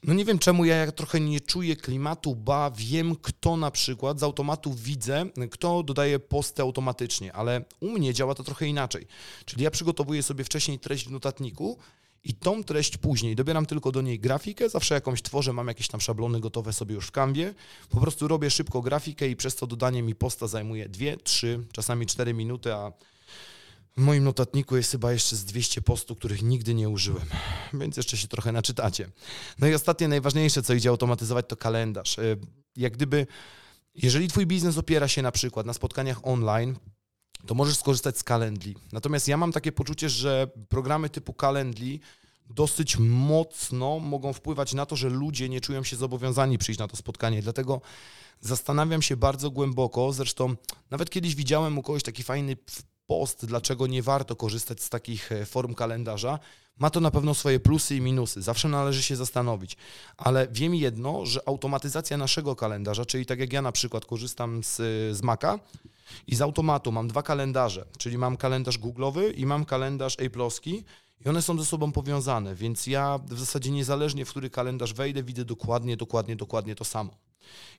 no 0.04 0.14
nie 0.14 0.26
wiem 0.26 0.40
czemu 0.40 0.66
ja 0.66 0.92
trochę 0.92 1.20
nie 1.20 1.42
czuję 1.42 1.76
klimatu, 1.76 2.36
ba 2.36 2.72
wiem 2.72 3.16
kto 3.16 3.58
na 3.58 3.72
przykład, 3.72 4.20
z 4.20 4.24
automatu 4.24 4.74
widzę, 4.74 5.26
kto 5.52 5.84
dodaje 5.84 6.20
posty 6.20 6.62
automatycznie, 6.62 7.34
ale 7.34 7.66
u 7.80 7.90
mnie 7.90 8.14
działa 8.14 8.36
to 8.36 8.44
trochę 8.44 8.68
inaczej. 8.68 9.08
Czyli 9.46 9.64
ja 9.64 9.72
przygotowuję 9.72 10.24
sobie 10.24 10.44
wcześniej 10.44 10.80
treść 10.80 11.08
w 11.08 11.12
notatniku 11.12 11.78
i 12.26 12.34
tą 12.34 12.64
treść 12.64 12.98
później 12.98 13.36
dobieram 13.36 13.66
tylko 13.66 13.92
do 13.92 14.02
niej 14.02 14.20
grafikę, 14.20 14.70
zawsze 14.70 14.96
jakąś 14.96 15.22
tworzę, 15.22 15.54
mam 15.54 15.68
jakieś 15.68 15.88
tam 15.88 16.02
szablony 16.02 16.40
gotowe 16.40 16.74
sobie 16.74 16.96
już 16.96 17.08
w 17.08 17.12
kanwie, 17.12 17.54
po 17.90 18.00
prostu 18.00 18.28
robię 18.28 18.50
szybko 18.50 18.82
grafikę 18.82 19.28
i 19.28 19.36
przez 19.36 19.56
to 19.56 19.68
dodanie 19.68 20.04
mi 20.04 20.16
posta 20.16 20.48
zajmuje 20.48 20.90
2, 20.90 21.06
3, 21.24 21.66
czasami 21.72 22.06
4 22.06 22.34
minuty, 22.34 22.74
a 22.74 22.92
w 23.98 24.02
moim 24.02 24.24
notatniku 24.24 24.78
jest 24.78 24.92
chyba 24.92 25.12
jeszcze 25.12 25.36
z 25.36 25.46
200 25.46 25.82
postów, 25.82 26.18
których 26.18 26.42
nigdy 26.44 26.74
nie 26.74 26.90
użyłem, 26.90 27.26
więc 27.74 27.98
jeszcze 27.98 28.18
się 28.18 28.28
trochę 28.28 28.52
naczytacie. 28.52 29.10
No 29.60 29.68
i 29.68 29.74
ostatnie, 29.74 30.08
najważniejsze, 30.08 30.64
co 30.64 30.74
idzie 30.74 30.90
automatyzować, 30.90 31.46
to 31.48 31.56
kalendarz. 31.56 32.18
Y, 32.18 32.38
jak 32.76 32.94
gdyby, 32.94 33.28
jeżeli 33.96 34.28
twój 34.28 34.46
biznes 34.46 34.78
opiera 34.78 35.08
się 35.08 35.22
na 35.22 35.32
przykład 35.32 35.66
na 35.66 35.74
spotkaniach 35.74 36.28
online, 36.28 36.76
to 37.46 37.56
możesz 37.56 37.78
skorzystać 37.78 38.18
z 38.18 38.24
Calendly. 38.24 38.74
Natomiast 38.92 39.28
ja 39.28 39.38
mam 39.38 39.52
takie 39.52 39.72
poczucie, 39.72 40.10
że 40.10 40.48
programy 40.70 41.10
typu 41.10 41.34
Calendly 41.42 42.00
dosyć 42.50 42.98
mocno 43.00 44.00
mogą 44.00 44.34
wpływać 44.34 44.74
na 44.74 44.86
to, 44.86 44.96
że 44.96 45.10
ludzie 45.10 45.50
nie 45.50 45.62
czują 45.62 45.84
się 45.84 45.96
zobowiązani 45.96 46.58
przyjść 46.58 46.80
na 46.80 46.88
to 46.88 46.96
spotkanie. 46.96 47.42
Dlatego 47.42 47.82
zastanawiam 48.42 49.02
się 49.02 49.18
bardzo 49.18 49.52
głęboko. 49.52 50.14
Zresztą 50.14 50.56
nawet 50.92 51.10
kiedyś 51.10 51.36
widziałem 51.36 51.78
u 51.78 51.84
kogoś 51.84 52.04
taki 52.04 52.24
fajny 52.24 52.58
post, 53.08 53.46
dlaczego 53.46 53.88
nie 53.88 54.04
warto 54.04 54.36
korzystać 54.36 54.82
z 54.82 54.90
takich 54.90 55.32
e, 55.32 55.46
form 55.46 55.74
kalendarza. 55.74 56.40
Ma 56.78 56.90
to 56.90 57.00
na 57.00 57.12
pewno 57.12 57.34
swoje 57.34 57.60
plusy 57.60 57.96
i 57.96 58.02
minusy. 58.02 58.42
Zawsze 58.42 58.68
należy 58.70 59.04
się 59.04 59.16
zastanowić. 59.16 59.78
Ale 60.18 60.48
wiem 60.52 60.76
jedno, 60.76 61.26
że 61.26 61.48
automatyzacja 61.48 62.18
naszego 62.18 62.56
kalendarza, 62.56 63.06
czyli 63.06 63.26
tak 63.26 63.40
jak 63.40 63.54
ja 63.54 63.62
na 63.62 63.72
przykład 63.72 64.06
korzystam 64.06 64.64
z, 64.64 64.76
z 65.18 65.22
Maca, 65.22 65.60
i 66.28 66.36
z 66.36 66.42
automatu 66.42 66.92
mam 66.92 67.08
dwa 67.08 67.24
kalendarze, 67.24 67.86
czyli 67.98 68.18
mam 68.18 68.38
kalendarz 68.38 68.80
Google'owy 68.80 69.34
i 69.36 69.46
mam 69.46 69.66
kalendarz 69.66 70.18
Apple'owski 70.18 70.84
i 71.26 71.30
one 71.30 71.42
są 71.42 71.60
ze 71.60 71.66
sobą 71.66 71.92
powiązane, 71.92 72.56
więc 72.56 72.88
ja 72.88 73.20
w 73.26 73.40
zasadzie 73.40 73.72
niezależnie 73.72 74.26
w 74.26 74.30
który 74.30 74.50
kalendarz 74.50 74.94
wejdę, 74.94 75.24
widzę 75.24 75.46
dokładnie, 75.46 75.98
dokładnie, 75.98 76.36
dokładnie 76.36 76.76
to 76.76 76.86
samo. 76.86 77.18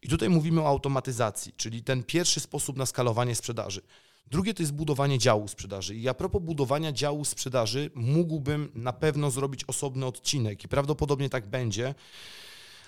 I 0.03 0.09
tutaj 0.09 0.29
mówimy 0.29 0.61
o 0.61 0.69
automatyzacji, 0.69 1.53
czyli 1.57 1.83
ten 1.83 2.03
pierwszy 2.03 2.41
sposób 2.41 2.77
na 2.77 2.87
skalowanie 2.87 3.35
sprzedaży. 3.35 3.83
Drugie 4.27 4.55
to 4.55 4.63
jest 4.63 4.73
budowanie 4.73 5.19
działu 5.19 5.49
sprzedaży. 5.49 5.97
I 5.97 6.09
a 6.09 6.15
propos 6.15 6.43
budowania 6.43 6.93
działu 6.93 7.25
sprzedaży, 7.25 7.91
mógłbym 7.95 8.73
na 8.75 8.93
pewno 8.93 9.31
zrobić 9.31 9.65
osobny 9.65 10.07
odcinek 10.07 10.65
i 10.65 10.69
prawdopodobnie 10.69 11.31
tak 11.31 11.47
będzie. 11.47 11.95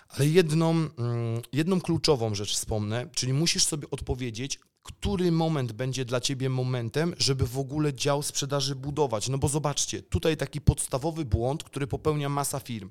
Ale 0.09 0.27
jedną, 0.27 0.71
mm, 0.71 0.91
jedną 1.53 1.81
kluczową 1.81 2.35
rzecz 2.35 2.53
wspomnę, 2.53 3.09
czyli 3.15 3.33
musisz 3.33 3.65
sobie 3.65 3.91
odpowiedzieć, 3.91 4.59
który 4.89 5.33
moment 5.33 5.73
będzie 5.73 6.05
dla 6.05 6.21
Ciebie 6.21 6.49
momentem, 6.49 7.15
żeby 7.19 7.47
w 7.47 7.59
ogóle 7.59 7.95
dział 7.95 8.23
sprzedaży 8.23 8.75
budować. 8.75 9.29
No 9.29 9.39
bo 9.39 9.49
zobaczcie, 9.49 10.03
tutaj 10.03 10.37
taki 10.37 10.61
podstawowy 10.61 11.25
błąd, 11.25 11.65
który 11.65 11.87
popełnia 11.87 12.29
masa 12.29 12.61
firm. 12.61 12.91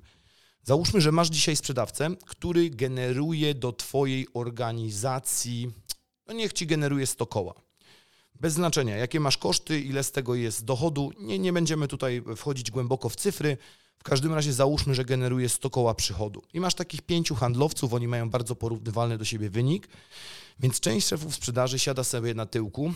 Załóżmy, 0.63 1.01
że 1.01 1.11
masz 1.11 1.29
dzisiaj 1.29 1.55
sprzedawcę, 1.55 2.15
który 2.25 2.69
generuje 2.69 3.55
do 3.55 3.71
Twojej 3.73 4.27
organizacji, 4.33 5.71
no 6.27 6.33
niech 6.33 6.53
Ci 6.53 6.67
generuje 6.67 7.07
100 7.07 7.25
koła. 7.25 7.53
Bez 8.35 8.53
znaczenia, 8.53 8.97
jakie 8.97 9.19
masz 9.19 9.37
koszty, 9.37 9.81
ile 9.81 10.03
z 10.03 10.11
tego 10.11 10.35
jest 10.35 10.65
dochodu, 10.65 11.11
nie, 11.19 11.39
nie 11.39 11.53
będziemy 11.53 11.87
tutaj 11.87 12.23
wchodzić 12.35 12.71
głęboko 12.71 13.09
w 13.09 13.15
cyfry. 13.15 13.57
W 13.99 14.03
każdym 14.03 14.33
razie 14.33 14.53
załóżmy, 14.53 14.95
że 14.95 15.05
generuje 15.05 15.49
100 15.49 15.69
koła 15.69 15.93
przychodu. 15.93 16.41
I 16.53 16.59
masz 16.59 16.73
takich 16.73 17.01
pięciu 17.01 17.35
handlowców, 17.35 17.93
oni 17.93 18.07
mają 18.07 18.29
bardzo 18.29 18.55
porównywalny 18.55 19.17
do 19.17 19.25
siebie 19.25 19.49
wynik 19.49 19.87
więc 20.59 20.79
część 20.79 21.07
szefów 21.07 21.35
sprzedaży 21.35 21.79
siada 21.79 22.03
sobie 22.03 22.33
na 22.33 22.45
tyłku, 22.45 22.93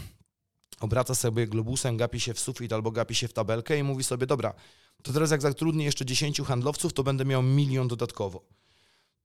obraca 0.79 1.15
sobie 1.15 1.47
globusem, 1.47 1.97
gapi 1.97 2.19
się 2.19 2.33
w 2.33 2.39
sufit 2.39 2.73
albo 2.73 2.91
gapi 2.91 3.15
się 3.15 3.27
w 3.27 3.33
tabelkę 3.33 3.79
i 3.79 3.83
mówi 3.83 4.03
sobie, 4.03 4.27
dobra, 4.27 4.53
to 5.03 5.13
teraz 5.13 5.31
jak 5.31 5.41
zatrudnię 5.41 5.85
jeszcze 5.85 6.05
10 6.05 6.41
handlowców, 6.41 6.93
to 6.93 7.03
będę 7.03 7.25
miał 7.25 7.43
milion 7.43 7.87
dodatkowo. 7.87 8.43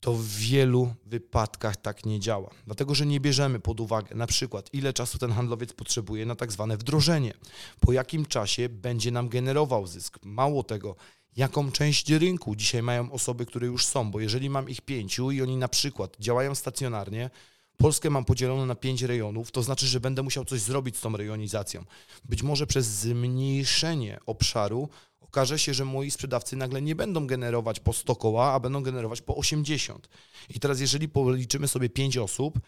To 0.00 0.12
w 0.14 0.26
wielu 0.26 0.94
wypadkach 1.06 1.76
tak 1.76 2.06
nie 2.06 2.20
działa, 2.20 2.50
dlatego 2.66 2.94
że 2.94 3.06
nie 3.06 3.20
bierzemy 3.20 3.60
pod 3.60 3.80
uwagę 3.80 4.14
na 4.14 4.26
przykład, 4.26 4.74
ile 4.74 4.92
czasu 4.92 5.18
ten 5.18 5.32
handlowiec 5.32 5.72
potrzebuje 5.72 6.26
na 6.26 6.34
tak 6.34 6.52
zwane 6.52 6.76
wdrożenie, 6.76 7.34
po 7.80 7.92
jakim 7.92 8.26
czasie 8.26 8.68
będzie 8.68 9.10
nam 9.10 9.28
generował 9.28 9.86
zysk. 9.86 10.18
Mało 10.24 10.62
tego, 10.62 10.96
jaką 11.36 11.72
część 11.72 12.10
rynku 12.10 12.56
dzisiaj 12.56 12.82
mają 12.82 13.12
osoby, 13.12 13.46
które 13.46 13.66
już 13.66 13.86
są, 13.86 14.10
bo 14.10 14.20
jeżeli 14.20 14.50
mam 14.50 14.68
ich 14.68 14.80
pięciu 14.80 15.30
i 15.30 15.42
oni 15.42 15.56
na 15.56 15.68
przykład 15.68 16.16
działają 16.20 16.54
stacjonarnie, 16.54 17.30
Polskę 17.76 18.10
mam 18.10 18.24
podzieloną 18.24 18.66
na 18.66 18.74
pięć 18.74 19.02
rejonów, 19.02 19.50
to 19.50 19.62
znaczy, 19.62 19.86
że 19.86 20.00
będę 20.00 20.22
musiał 20.22 20.44
coś 20.44 20.60
zrobić 20.60 20.96
z 20.96 21.00
tą 21.00 21.16
rejonizacją. 21.16 21.84
Być 22.24 22.42
może 22.42 22.66
przez 22.66 22.86
zmniejszenie 22.86 24.18
obszaru 24.26 24.88
okaże 25.20 25.58
się, 25.58 25.74
że 25.74 25.84
moi 25.84 26.10
sprzedawcy 26.10 26.56
nagle 26.56 26.82
nie 26.82 26.94
będą 26.94 27.26
generować 27.26 27.80
po 27.80 27.92
100 27.92 28.16
koła, 28.16 28.52
a 28.52 28.60
będą 28.60 28.82
generować 28.82 29.22
po 29.22 29.36
80. 29.36 30.08
I 30.48 30.60
teraz, 30.60 30.80
jeżeli 30.80 31.08
policzymy 31.08 31.68
sobie 31.68 31.88
5 31.88 32.16
osób, 32.16 32.58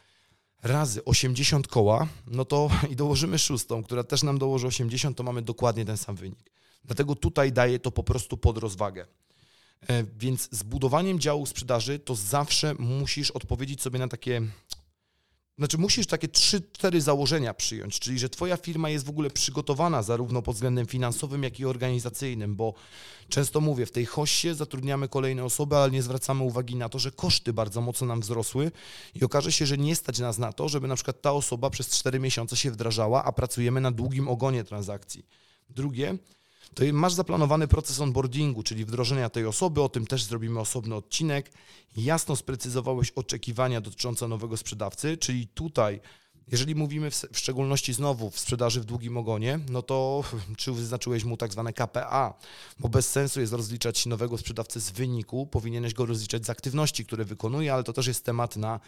razy 0.63 1.05
80 1.05 1.69
koła, 1.69 2.07
no 2.27 2.45
to 2.45 2.71
i 2.93 2.97
dołożymy 2.97 3.39
szóstą, 3.39 3.83
która 3.83 4.05
też 4.05 4.23
nam 4.23 4.39
dołoży 4.39 4.67
80, 4.67 5.17
to 5.17 5.23
mamy 5.23 5.43
dokładnie 5.43 5.85
ten 5.85 5.97
sam 5.97 6.17
wynik. 6.17 6.58
Dlatego 6.85 7.15
tutaj 7.15 7.53
daję 7.53 7.79
to 7.79 7.91
po 7.91 8.03
prostu 8.03 8.37
pod 8.37 8.59
rozwagę. 8.59 9.07
E, 9.89 10.05
więc 10.05 10.49
z 10.51 10.63
budowaniem 10.63 11.21
działu 11.21 11.47
sprzedaży 11.47 11.99
to 11.99 12.15
zawsze 12.15 12.75
musisz 12.75 13.31
odpowiedzieć 13.31 13.83
sobie 13.83 13.99
na 13.99 14.09
takie 14.09 14.43
znaczy 15.59 15.79
musisz 15.79 16.07
takie 16.07 16.29
trzy, 16.29 16.63
cztery 16.73 17.01
założenia 17.01 17.55
przyjąć, 17.55 17.99
czyli 17.99 18.19
że 18.19 18.29
twoja 18.29 18.57
firma 18.57 18.91
jest 18.91 19.07
w 19.07 19.09
ogóle 19.09 19.31
przygotowana 19.31 20.03
zarówno 20.03 20.43
pod 20.43 20.55
względem 20.55 20.87
finansowym, 20.87 21.43
jak 21.43 21.61
i 21.61 21.65
organizacyjnym, 21.65 22.57
bo 22.57 22.75
często 23.29 23.61
mówię, 23.61 23.87
w 23.87 23.91
tej 23.91 24.07
hoście 24.07 24.55
zatrudniamy 24.55 25.09
kolejne 25.09 25.45
osoby, 25.45 25.77
ale 25.77 25.91
nie 25.91 26.03
zwracamy 26.03 26.43
uwagi 26.43 26.77
na 26.77 26.89
to, 26.89 26.99
że 26.99 27.11
koszty 27.11 27.53
bardzo 27.53 27.81
mocno 27.81 28.07
nam 28.07 28.21
wzrosły 28.21 28.71
i 29.15 29.25
okaże 29.25 29.53
się, 29.53 29.67
że 29.67 29.79
nie 29.79 29.97
stać 29.97 30.19
nas 30.19 30.39
na 30.39 30.53
to, 30.53 30.69
żeby 30.69 30.89
na 30.89 30.95
przykład 30.95 31.23
ta 31.23 31.33
osoba 31.33 31.71
przez 31.71 31.89
cztery 31.89 32.21
miesiące 32.21 32.57
się 32.57 32.71
wdrażała, 32.71 33.25
a 33.25 33.33
pracujemy 33.33 33.81
na 33.81 33.91
długim 33.91 34.29
ogonie 34.29 34.65
transakcji. 34.65 35.27
Drugie, 35.71 36.19
to 36.75 36.85
masz 36.93 37.15
zaplanowany 37.15 37.69
proces 37.69 38.01
onboardingu, 38.01 38.63
czyli 38.63 38.85
wdrożenia 38.85 39.31
tej 39.31 39.47
osoby, 39.47 39.83
o 39.83 39.89
tym 39.89 40.07
też 40.07 40.25
zrobimy 40.25 40.61
osobny 40.61 40.95
odcinek. 40.95 41.53
Jasno 41.97 42.37
sprecyzowałeś 42.37 43.11
oczekiwania 43.11 43.81
dotyczące 43.81 44.29
nowego 44.29 44.57
sprzedawcy, 44.57 45.17
czyli 45.17 45.47
tutaj 45.47 46.01
Jeżeli 46.51 46.75
mówimy 46.75 47.11
w, 47.11 47.39
szczególności 47.39 47.93
znowu 47.93 48.31
w 48.31 48.39
sprzedaży 48.39 48.81
w 48.81 48.85
długim 48.85 49.17
ogonie, 49.17 49.61
no 49.71 49.83
to 49.83 50.25
czy 50.57 50.73
wyznaczyłeś 50.73 51.25
mu 51.25 51.37
tak 51.37 51.53
zwane 51.53 51.73
KPA, 51.73 52.35
bo 52.79 52.89
bez 52.89 53.11
sensu 53.11 53.41
jest 53.41 53.53
rozliczać 53.53 54.07
nowego 54.07 54.39
sprzedawcę 54.39 54.81
z 54.81 54.91
wyniku, 54.91 55.47
powinieneś 55.47 55.95
go 55.95 56.07
rozliczać 56.07 56.47
z 56.47 56.51
aktywności, 56.51 57.07
które 57.07 57.25
wykonuje, 57.25 57.75
ale 57.75 57.85
to 57.85 57.93
też 57.93 58.07
jest 58.07 58.25
temat 58.25 58.57
na 58.57 58.81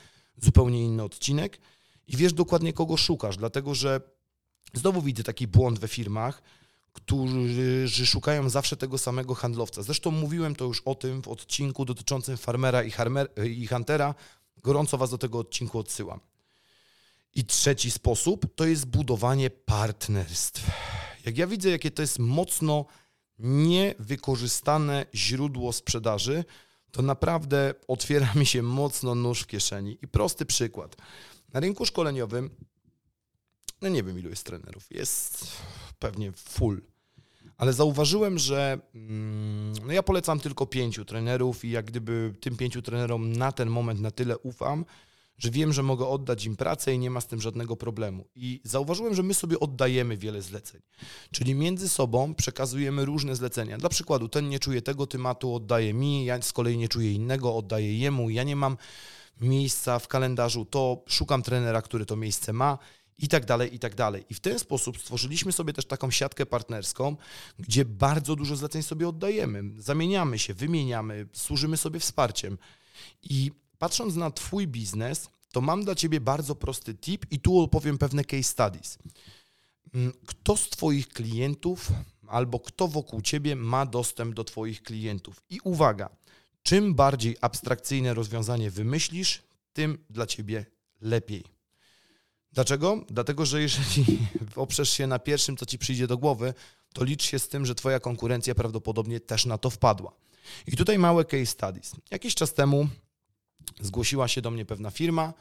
zupełnie 0.42 0.84
inny 0.84 1.02
odcinek 1.02 1.60
i 2.08 2.16
wiesz 2.16 2.32
dokładnie 2.32 2.72
kogo 2.72 2.96
szukasz, 2.96 3.36
dlatego 3.36 3.74
że 3.74 4.00
znowu 4.74 5.02
widzę 5.02 5.22
taki 5.22 5.46
błąd 5.46 5.78
we 5.78 5.88
firmach, 5.88 6.42
którzy 6.92 8.06
szukają 8.06 8.48
zawsze 8.48 8.76
tego 8.76 8.98
samego 8.98 9.34
handlowca. 9.34 9.82
Zresztą 9.82 10.10
mówiłem 10.10 10.56
to 10.56 10.64
już 10.64 10.82
o 10.84 10.94
tym 10.94 11.22
w 11.22 11.28
odcinku 11.28 11.84
dotyczącym 11.84 12.36
farmera 12.36 12.82
i, 12.82 12.90
harmer, 12.90 13.28
i 13.46 13.66
huntera. 13.66 14.14
Gorąco 14.62 14.98
Was 14.98 15.10
do 15.10 15.18
tego 15.18 15.38
odcinku 15.38 15.78
odsyłam. 15.78 16.20
I 17.34 17.44
trzeci 17.44 17.90
sposób 17.90 18.46
to 18.54 18.64
jest 18.66 18.86
budowanie 18.86 19.50
partnerstw. 19.50 20.70
Jak 21.26 21.38
ja 21.38 21.46
widzę, 21.46 21.70
jakie 21.70 21.90
to 21.90 22.02
jest 22.02 22.18
mocno 22.18 22.84
niewykorzystane 23.38 25.06
źródło 25.14 25.72
sprzedaży, 25.72 26.44
to 26.90 27.02
naprawdę 27.02 27.74
otwiera 27.88 28.34
mi 28.34 28.46
się 28.46 28.62
mocno 28.62 29.14
nóż 29.14 29.40
w 29.40 29.46
kieszeni. 29.46 29.98
I 30.02 30.08
prosty 30.08 30.46
przykład. 30.46 30.96
Na 31.52 31.60
rynku 31.60 31.86
szkoleniowym, 31.86 32.50
no 33.82 33.88
nie 33.88 34.02
wiem 34.02 34.18
ilu 34.18 34.30
jest 34.30 34.44
trenerów, 34.44 34.86
jest 34.90 35.46
pewnie 36.00 36.32
full. 36.32 36.82
Ale 37.56 37.72
zauważyłem, 37.72 38.38
że 38.38 38.78
mm, 38.94 39.72
no 39.86 39.92
ja 39.92 40.02
polecam 40.02 40.40
tylko 40.40 40.66
pięciu 40.66 41.04
trenerów 41.04 41.64
i 41.64 41.70
jak 41.70 41.84
gdyby 41.86 42.34
tym 42.40 42.56
pięciu 42.56 42.82
trenerom 42.82 43.32
na 43.32 43.52
ten 43.52 43.68
moment 43.70 44.00
na 44.00 44.10
tyle 44.10 44.38
ufam, 44.38 44.84
że 45.38 45.50
wiem, 45.50 45.72
że 45.72 45.82
mogę 45.82 46.06
oddać 46.06 46.44
im 46.44 46.56
pracę 46.56 46.94
i 46.94 46.98
nie 46.98 47.10
ma 47.10 47.20
z 47.20 47.26
tym 47.26 47.40
żadnego 47.40 47.76
problemu. 47.76 48.24
I 48.34 48.60
zauważyłem, 48.64 49.14
że 49.14 49.22
my 49.22 49.34
sobie 49.34 49.60
oddajemy 49.60 50.16
wiele 50.16 50.42
zleceń. 50.42 50.80
Czyli 51.30 51.54
między 51.54 51.88
sobą 51.88 52.34
przekazujemy 52.34 53.04
różne 53.04 53.36
zlecenia. 53.36 53.78
Dla 53.78 53.88
przykładu, 53.88 54.28
ten 54.28 54.48
nie 54.48 54.58
czuje 54.58 54.82
tego 54.82 55.06
tematu, 55.06 55.54
oddaje 55.54 55.94
mi, 55.94 56.24
ja 56.24 56.42
z 56.42 56.52
kolei 56.52 56.78
nie 56.78 56.88
czuję 56.88 57.12
innego, 57.12 57.56
oddaję 57.56 57.98
jemu. 57.98 58.30
Ja 58.30 58.42
nie 58.42 58.56
mam 58.56 58.76
miejsca 59.40 59.98
w 59.98 60.08
kalendarzu, 60.08 60.64
to 60.64 61.04
szukam 61.08 61.42
trenera, 61.42 61.82
który 61.82 62.06
to 62.06 62.16
miejsce 62.16 62.52
ma 62.52 62.78
i 63.20 63.28
tak 63.28 63.44
dalej, 63.44 63.74
i 63.74 63.78
tak 63.78 63.94
dalej. 63.94 64.24
I 64.30 64.34
w 64.34 64.40
ten 64.40 64.58
sposób 64.58 64.98
stworzyliśmy 64.98 65.52
sobie 65.52 65.72
też 65.72 65.86
taką 65.86 66.10
siatkę 66.10 66.46
partnerską, 66.46 67.16
gdzie 67.58 67.84
bardzo 67.84 68.36
dużo 68.36 68.56
zleceń 68.56 68.82
sobie 68.82 69.08
oddajemy, 69.08 69.64
zamieniamy 69.78 70.38
się, 70.38 70.54
wymieniamy, 70.54 71.26
służymy 71.32 71.76
sobie 71.76 72.00
wsparciem. 72.00 72.58
I 73.22 73.52
patrząc 73.78 74.16
na 74.16 74.30
Twój 74.30 74.66
biznes, 74.68 75.30
to 75.52 75.60
mam 75.60 75.84
dla 75.84 75.94
Ciebie 75.94 76.20
bardzo 76.20 76.54
prosty 76.54 76.94
tip 76.94 77.26
i 77.30 77.38
tu 77.38 77.60
opowiem 77.60 77.98
pewne 77.98 78.24
case 78.24 78.42
studies. 78.42 78.98
Mm, 79.94 80.12
kto 80.26 80.56
z 80.56 80.68
Twoich 80.70 81.08
klientów 81.08 81.92
albo 82.28 82.60
kto 82.60 82.88
wokół 82.88 83.22
Ciebie 83.22 83.56
ma 83.56 83.86
dostęp 83.86 84.34
do 84.34 84.44
Twoich 84.44 84.82
klientów? 84.82 85.42
I 85.50 85.60
uwaga, 85.64 86.10
czym 86.62 86.94
bardziej 86.94 87.36
abstrakcyjne 87.40 88.14
rozwiązanie 88.14 88.70
wymyślisz, 88.70 89.42
tym 89.72 89.98
dla 90.10 90.26
Ciebie 90.26 90.66
lepiej. 91.00 91.59
Dlaczego? 92.52 93.04
Dlatego, 93.08 93.46
że 93.46 93.62
jeżeli 93.62 94.18
oprzesz 94.56 94.90
się 94.90 95.06
na 95.06 95.18
pierwszym, 95.18 95.56
co 95.56 95.66
ci 95.66 95.78
przyjdzie 95.78 96.06
do 96.06 96.18
głowy, 96.18 96.54
to 96.92 97.04
licz 97.04 97.22
się 97.22 97.38
z 97.38 97.48
tym, 97.48 97.66
że 97.66 97.74
twoja 97.74 98.00
konkurencja 98.00 98.54
prawdopodobnie 98.54 99.20
też 99.20 99.46
na 99.46 99.58
to 99.58 99.70
wpadła. 99.70 100.12
I 100.66 100.76
tutaj 100.76 100.98
małe 100.98 101.24
case 101.24 101.46
studies. 101.46 101.92
Jakiś 102.10 102.34
czas 102.34 102.54
temu 102.54 102.88
zgłosiła 103.80 104.28
się 104.28 104.42
do 104.42 104.50
mnie 104.50 104.64
pewna 104.64 104.90
firma, 104.90 105.32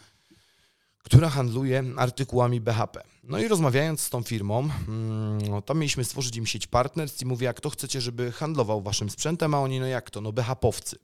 która 1.04 1.30
handluje 1.30 1.84
artykułami 1.98 2.62
BHP. 2.62 3.04
No 3.24 3.40
i 3.40 3.48
rozmawiając 3.48 4.02
z 4.02 4.10
tą 4.10 4.24
firmą, 4.24 4.70
mm, 4.88 5.62
tam 5.66 5.80
mieliśmy 5.80 6.04
stworzyć 6.04 6.38
im 6.38 6.46
sieć 6.46 6.68
partnerstw 6.68 7.22
i 7.22 7.26
mówię, 7.26 7.46
jak 7.46 7.62
to 7.62 7.70
chcecie, 7.70 8.02
żeby 8.02 8.32
handlował 8.32 8.82
waszym 8.82 9.10
sprzętem, 9.10 9.54
a 9.54 9.60
oni, 9.60 9.80
no 9.80 9.86
jak 9.86 10.10
to, 10.10 10.22
no 10.22 10.32
BHP-owcy. 10.32 10.96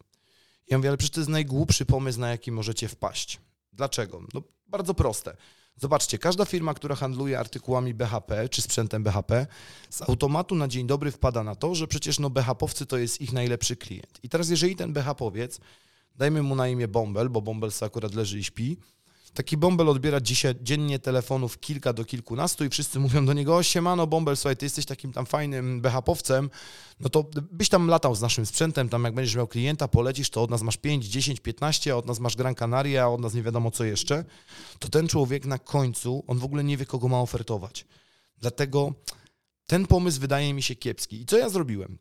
Ja 0.70 0.78
mówię, 0.78 0.90
ale 0.90 0.98
przecież 0.98 1.14
to 1.14 1.20
jest 1.20 1.30
najgłupszy 1.30 1.86
pomysł, 1.86 2.20
na 2.20 2.30
jaki 2.30 2.52
możecie 2.52 2.88
wpaść. 2.88 3.42
Dlaczego? 3.74 4.24
No 4.34 4.42
bardzo 4.76 4.94
proste. 4.94 5.38
Zobaczcie, 5.78 6.18
każda 6.18 6.46
firma, 6.46 6.74
która 6.74 6.96
handluje 6.96 7.40
artykułami 7.40 7.94
BHP 7.94 8.50
czy 8.50 8.62
sprzętem 8.62 9.04
BHP, 9.04 9.48
z 9.90 10.02
automatu 10.02 10.56
na 10.56 10.68
dzień 10.68 10.88
dobry 10.88 11.12
wpada 11.12 11.44
na 11.44 11.56
to, 11.56 11.76
że 11.76 11.88
przecież 11.88 12.20
no 12.20 12.30
BHP-owcy 12.30 12.86
to 12.86 12.98
jest 12.98 13.22
ich 13.22 13.34
najlepszy 13.34 13.76
klient. 13.76 14.20
I 14.24 14.30
teraz 14.30 14.50
jeżeli 14.50 14.76
ten 14.76 14.94
BHP-owiec, 14.94 15.60
dajmy 16.16 16.44
mu 16.44 16.56
na 16.56 16.68
imię 16.68 16.88
Bombel, 16.88 17.30
bo 17.30 17.42
Bombel 17.42 17.72
sobie 17.72 17.88
akurat 17.88 18.14
leży 18.14 18.40
i 18.40 18.44
śpi, 18.44 18.78
Taki 19.36 19.58
Bombel 19.58 19.90
odbiera 19.90 20.22
dzisiaj 20.22 20.56
dziennie 20.62 21.00
telefonów 21.00 21.60
kilka 21.60 21.94
do 21.94 22.06
kilkunastu 22.06 22.66
i 22.66 22.70
wszyscy 22.70 23.00
mówią 23.00 23.26
do 23.26 23.34
niego, 23.34 23.56
o 23.56 23.64
siemano 23.64 24.08
Bombel, 24.08 24.38
słuchaj, 24.38 24.58
ty 24.58 24.66
jesteś 24.66 24.86
takim 24.86 25.14
tam 25.14 25.26
fajnym 25.26 25.82
BHP-owcem, 25.82 26.50
no 27.00 27.10
to 27.10 27.26
byś 27.52 27.70
tam 27.70 27.88
latał 27.88 28.16
z 28.16 28.22
naszym 28.22 28.46
sprzętem, 28.46 28.90
tam 28.90 29.04
jak 29.04 29.14
będziesz 29.14 29.36
miał 29.36 29.48
klienta, 29.48 29.88
polecisz, 29.88 30.30
to 30.30 30.44
od 30.44 30.50
nas 30.50 30.62
masz 30.62 30.78
5, 30.78 31.06
10, 31.06 31.40
15, 31.40 31.94
a 31.94 31.96
od 31.96 32.06
nas 32.06 32.20
masz 32.20 32.36
Gran 32.36 32.56
Canaria, 32.56 33.04
a 33.04 33.08
od 33.08 33.22
nas 33.22 33.34
nie 33.34 33.44
wiadomo 33.44 33.72
co 33.72 33.84
jeszcze, 33.84 34.26
to 34.80 34.90
ten 34.90 35.08
człowiek 35.08 35.46
na 35.46 35.60
końcu, 35.60 36.24
on 36.28 36.40
w 36.40 36.44
ogóle 36.44 36.64
nie 36.64 36.78
wie, 36.78 36.86
kogo 36.86 37.08
ma 37.08 37.22
ofertować. 37.22 37.86
Dlatego 38.38 38.94
ten 39.68 39.88
pomysł 39.88 40.22
wydaje 40.22 40.54
mi 40.54 40.64
się 40.64 40.76
kiepski. 40.76 41.22
I 41.22 41.26
co 41.26 41.38
ja 41.38 41.50
zrobiłem? 41.50 41.98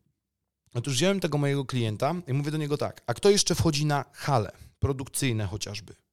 Otóż 0.75 0.95
wziąłem 0.95 1.21
tego 1.21 1.39
mojego 1.39 1.65
klienta 1.65 2.15
i 2.27 2.33
mówię 2.33 2.51
do 2.51 2.59
niego 2.59 2.77
tak, 2.77 3.03
a 3.07 3.15
kto 3.15 3.31
jeszcze 3.31 3.55
wchodzi 3.55 3.87
na 3.87 4.05
hale 4.13 4.53
produkcyjne 4.79 5.47
chociażby? 5.47 6.04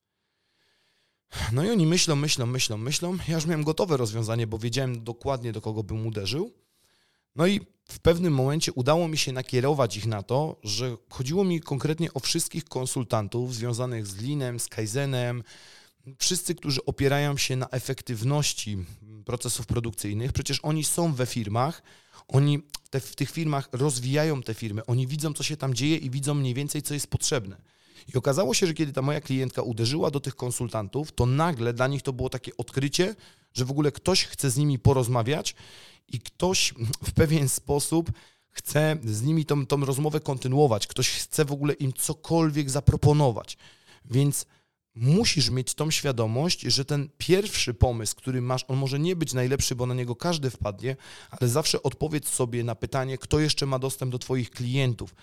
No 1.52 1.64
i 1.64 1.70
oni 1.70 1.86
myślą, 1.86 2.16
myślą, 2.16 2.46
myślą, 2.46 2.78
myślą. 2.78 3.18
Ja 3.28 3.36
już 3.36 3.46
miałem 3.46 3.64
gotowe 3.64 3.98
rozwiązanie, 3.98 4.48
bo 4.48 4.58
wiedziałem 4.58 5.04
dokładnie, 5.04 5.52
do 5.52 5.62
kogo 5.62 5.84
bym 5.84 6.08
uderzył. 6.08 6.54
No 7.36 7.48
i 7.48 7.60
w 7.90 8.00
pewnym 8.00 8.34
momencie 8.34 8.74
udało 8.74 9.08
mi 9.08 9.18
się 9.18 9.32
nakierować 9.32 9.98
ich 9.98 10.06
na 10.06 10.24
to, 10.24 10.60
że 10.64 10.98
chodziło 11.10 11.44
mi 11.44 11.62
konkretnie 11.62 12.14
o 12.14 12.20
wszystkich 12.20 12.66
konsultantów 12.66 13.56
związanych 13.56 14.08
z 14.08 14.16
Linem, 14.16 14.60
z 14.60 14.68
Kaizenem, 14.68 15.44
wszyscy, 16.18 16.56
którzy 16.56 16.86
opierają 16.86 17.38
się 17.38 17.56
na 17.56 17.70
efektywności 17.70 18.86
procesów 19.26 19.66
produkcyjnych. 19.66 20.34
Przecież 20.34 20.60
oni 20.64 20.84
są 20.84 21.14
we 21.14 21.26
firmach, 21.26 21.84
oni 22.28 22.60
te, 22.90 23.00
w 23.00 23.16
tych 23.16 23.32
firmach 23.32 23.70
rozwijają 23.72 24.44
te 24.44 24.54
firmy, 24.54 24.86
oni 24.86 25.08
widzą, 25.08 25.34
co 25.34 25.44
się 25.44 25.58
tam 25.58 25.74
dzieje 25.74 25.98
i 25.98 26.10
widzą 26.10 26.34
mniej 26.34 26.54
więcej, 26.54 26.82
co 26.82 26.94
jest 26.94 27.08
potrzebne. 27.08 27.62
I 28.14 28.18
okazało 28.18 28.54
się, 28.54 28.68
że 28.68 28.74
kiedy 28.74 28.94
ta 28.94 29.02
moja 29.02 29.22
klientka 29.22 29.62
uderzyła 29.62 30.12
do 30.12 30.20
tych 30.20 30.36
konsultantów, 30.36 31.12
to 31.12 31.26
nagle 31.26 31.74
dla 31.74 31.88
nich 31.88 32.02
to 32.02 32.14
było 32.14 32.30
takie 32.30 32.58
odkrycie, 32.58 33.16
że 33.54 33.66
w 33.66 33.72
ogóle 33.72 33.92
ktoś 33.92 34.26
chce 34.26 34.52
z 34.52 34.58
nimi 34.58 34.80
porozmawiać 34.80 35.56
i 36.08 36.20
ktoś 36.20 36.74
w 37.04 37.12
pewien 37.12 37.50
sposób 37.50 38.12
chce 38.52 38.98
z 39.04 39.22
nimi 39.22 39.46
tą, 39.46 39.66
tą 39.66 39.86
rozmowę 39.86 40.20
kontynuować, 40.20 40.88
ktoś 40.88 41.10
chce 41.10 41.46
w 41.46 41.52
ogóle 41.52 41.74
im 41.74 41.94
cokolwiek 41.94 42.70
zaproponować. 42.70 43.58
Więc 44.06 44.46
musisz 44.96 45.50
mieć 45.50 45.74
tą 45.74 45.92
świadomość, 45.92 46.62
że 46.62 46.86
ten 46.86 47.10
pierwszy 47.18 47.74
pomysł, 47.74 48.16
który 48.16 48.42
masz, 48.42 48.66
on 48.68 48.78
może 48.78 49.00
nie 49.00 49.16
być 49.16 49.34
najlepszy, 49.34 49.76
bo 49.76 49.86
na 49.86 49.94
niego 49.94 50.16
każdy 50.16 50.50
wpadnie, 50.50 50.96
ale 51.32 51.50
zawsze 51.50 51.84
odpowiedz 51.84 52.30
sobie 52.30 52.64
na 52.64 52.76
pytanie, 52.76 53.18
kto 53.18 53.40
jeszcze 53.40 53.66
ma 53.66 53.80
dostęp 53.80 54.12
do 54.12 54.20
Twoich 54.20 54.52
klientów. 54.52 55.16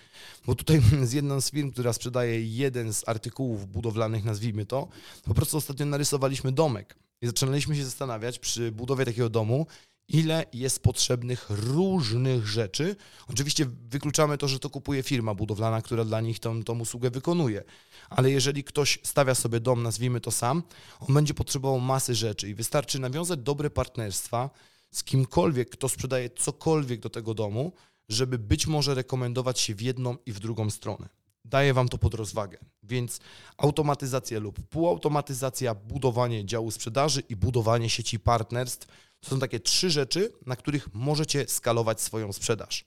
Bo 0.47 0.55
tutaj 0.55 0.81
z 1.03 1.13
jedną 1.13 1.41
z 1.41 1.51
firm, 1.51 1.73
która 1.73 1.93
sprzedaje 1.93 2.45
jeden 2.45 2.95
z 2.95 3.09
artykułów 3.09 3.67
budowlanych, 3.67 4.25
nazwijmy 4.25 4.67
to, 4.67 4.89
po 5.25 5.35
prostu 5.35 5.57
ostatnio 5.57 5.87
narysowaliśmy 5.87 6.53
domek. 6.53 6.97
I 7.23 7.27
zaczynaliśmy 7.27 7.77
się 7.77 7.85
zastanawiać 7.85 8.39
przy 8.39 8.73
budowie 8.73 9.05
takiego 9.05 9.29
domu, 9.29 9.67
ile 10.09 10.45
jest 10.53 10.83
potrzebnych 10.83 11.47
różnych 11.51 12.47
rzeczy. 12.47 12.97
Oczywiście 13.29 13.67
wykluczamy 13.91 14.39
to, 14.39 14.49
że 14.49 14.59
to 14.59 14.71
kupuje 14.71 15.03
firma 15.03 15.35
budowlana, 15.35 15.83
która 15.83 16.05
dla 16.05 16.21
nich 16.21 16.39
tą, 16.39 16.63
tą 16.65 16.81
usługę 16.81 17.11
wykonuje. 17.11 17.65
Ale 18.11 18.31
jeżeli 18.31 18.65
ktoś 18.65 18.99
stawia 19.03 19.35
sobie 19.35 19.61
dom, 19.61 19.83
nazwijmy 19.83 20.21
to 20.21 20.31
sam, 20.31 20.63
on 21.01 21.15
będzie 21.15 21.35
potrzebował 21.35 21.81
masy 21.81 22.15
rzeczy 22.15 22.49
i 22.49 22.55
wystarczy 22.55 22.99
nawiązać 22.99 23.41
dobre 23.41 23.71
partnerstwa 23.71 24.51
z 24.91 25.05
kimkolwiek, 25.05 25.71
kto 25.71 25.89
sprzedaje 25.89 26.31
cokolwiek 26.31 27.01
do 27.01 27.11
tego 27.11 27.35
domu, 27.35 27.73
żeby 28.09 28.39
być 28.39 28.67
może 28.67 28.95
rekomendować 28.95 29.61
się 29.61 29.75
w 29.75 29.81
jedną 29.81 30.17
i 30.27 30.33
w 30.33 30.41
drugą 30.41 30.71
stronę. 30.71 31.18
Daję 31.49 31.75
Wam 31.75 31.89
to 31.89 31.99
pod 31.99 32.15
rozwagę. 32.15 32.59
Więc 32.83 33.21
automatyzacja 33.57 34.41
lub 34.41 34.61
półautomatyzacja, 34.61 35.75
budowanie 35.75 36.47
działu 36.47 36.71
sprzedaży 36.71 37.23
i 37.29 37.37
budowanie 37.37 37.91
sieci 37.91 38.21
partnerstw 38.21 38.87
to 39.21 39.31
są 39.31 39.39
takie 39.39 39.61
trzy 39.61 39.91
rzeczy, 39.91 40.33
na 40.47 40.57
których 40.57 40.95
możecie 40.95 41.49
skalować 41.49 42.01
swoją 42.01 42.33
sprzedaż. 42.33 42.85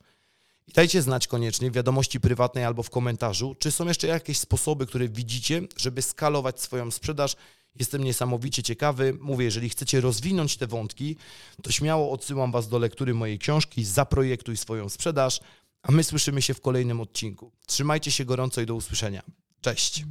I 0.68 0.72
dajcie 0.72 1.02
znać 1.02 1.28
koniecznie 1.28 1.72
w 1.72 1.74
wiadomości 1.74 2.20
prywatnej 2.20 2.64
albo 2.64 2.84
w 2.84 2.90
komentarzu, 2.90 3.56
czy 3.60 3.72
są 3.72 3.88
jeszcze 3.88 4.08
jakieś 4.08 4.40
sposoby, 4.40 4.86
które 4.88 5.10
widzicie, 5.10 5.62
żeby 5.78 6.02
skalować 6.02 6.62
swoją 6.62 6.92
sprzedaż. 6.92 7.36
Jestem 7.80 8.04
niesamowicie 8.04 8.64
ciekawy. 8.64 9.18
Mówię, 9.22 9.46
jeżeli 9.46 9.70
chcecie 9.70 10.02
rozwinąć 10.02 10.58
te 10.58 10.68
wątki, 10.68 11.18
to 11.64 11.72
śmiało 11.72 12.12
odsyłam 12.12 12.52
Was 12.52 12.70
do 12.70 12.80
lektury 12.80 13.14
mojej 13.14 13.40
książki 13.40 13.86
Zaprojektuj 13.86 14.58
swoją 14.58 14.90
sprzedaż, 14.90 15.40
a 15.84 15.92
my 15.92 16.04
słyszymy 16.04 16.42
się 16.42 16.54
w 16.54 16.62
kolejnym 16.62 17.02
odcinku. 17.02 17.52
Trzymajcie 17.68 18.12
się 18.12 18.26
gorąco 18.26 18.62
i 18.62 18.66
do 18.66 18.76
usłyszenia. 18.76 19.24
Cześć. 19.62 20.06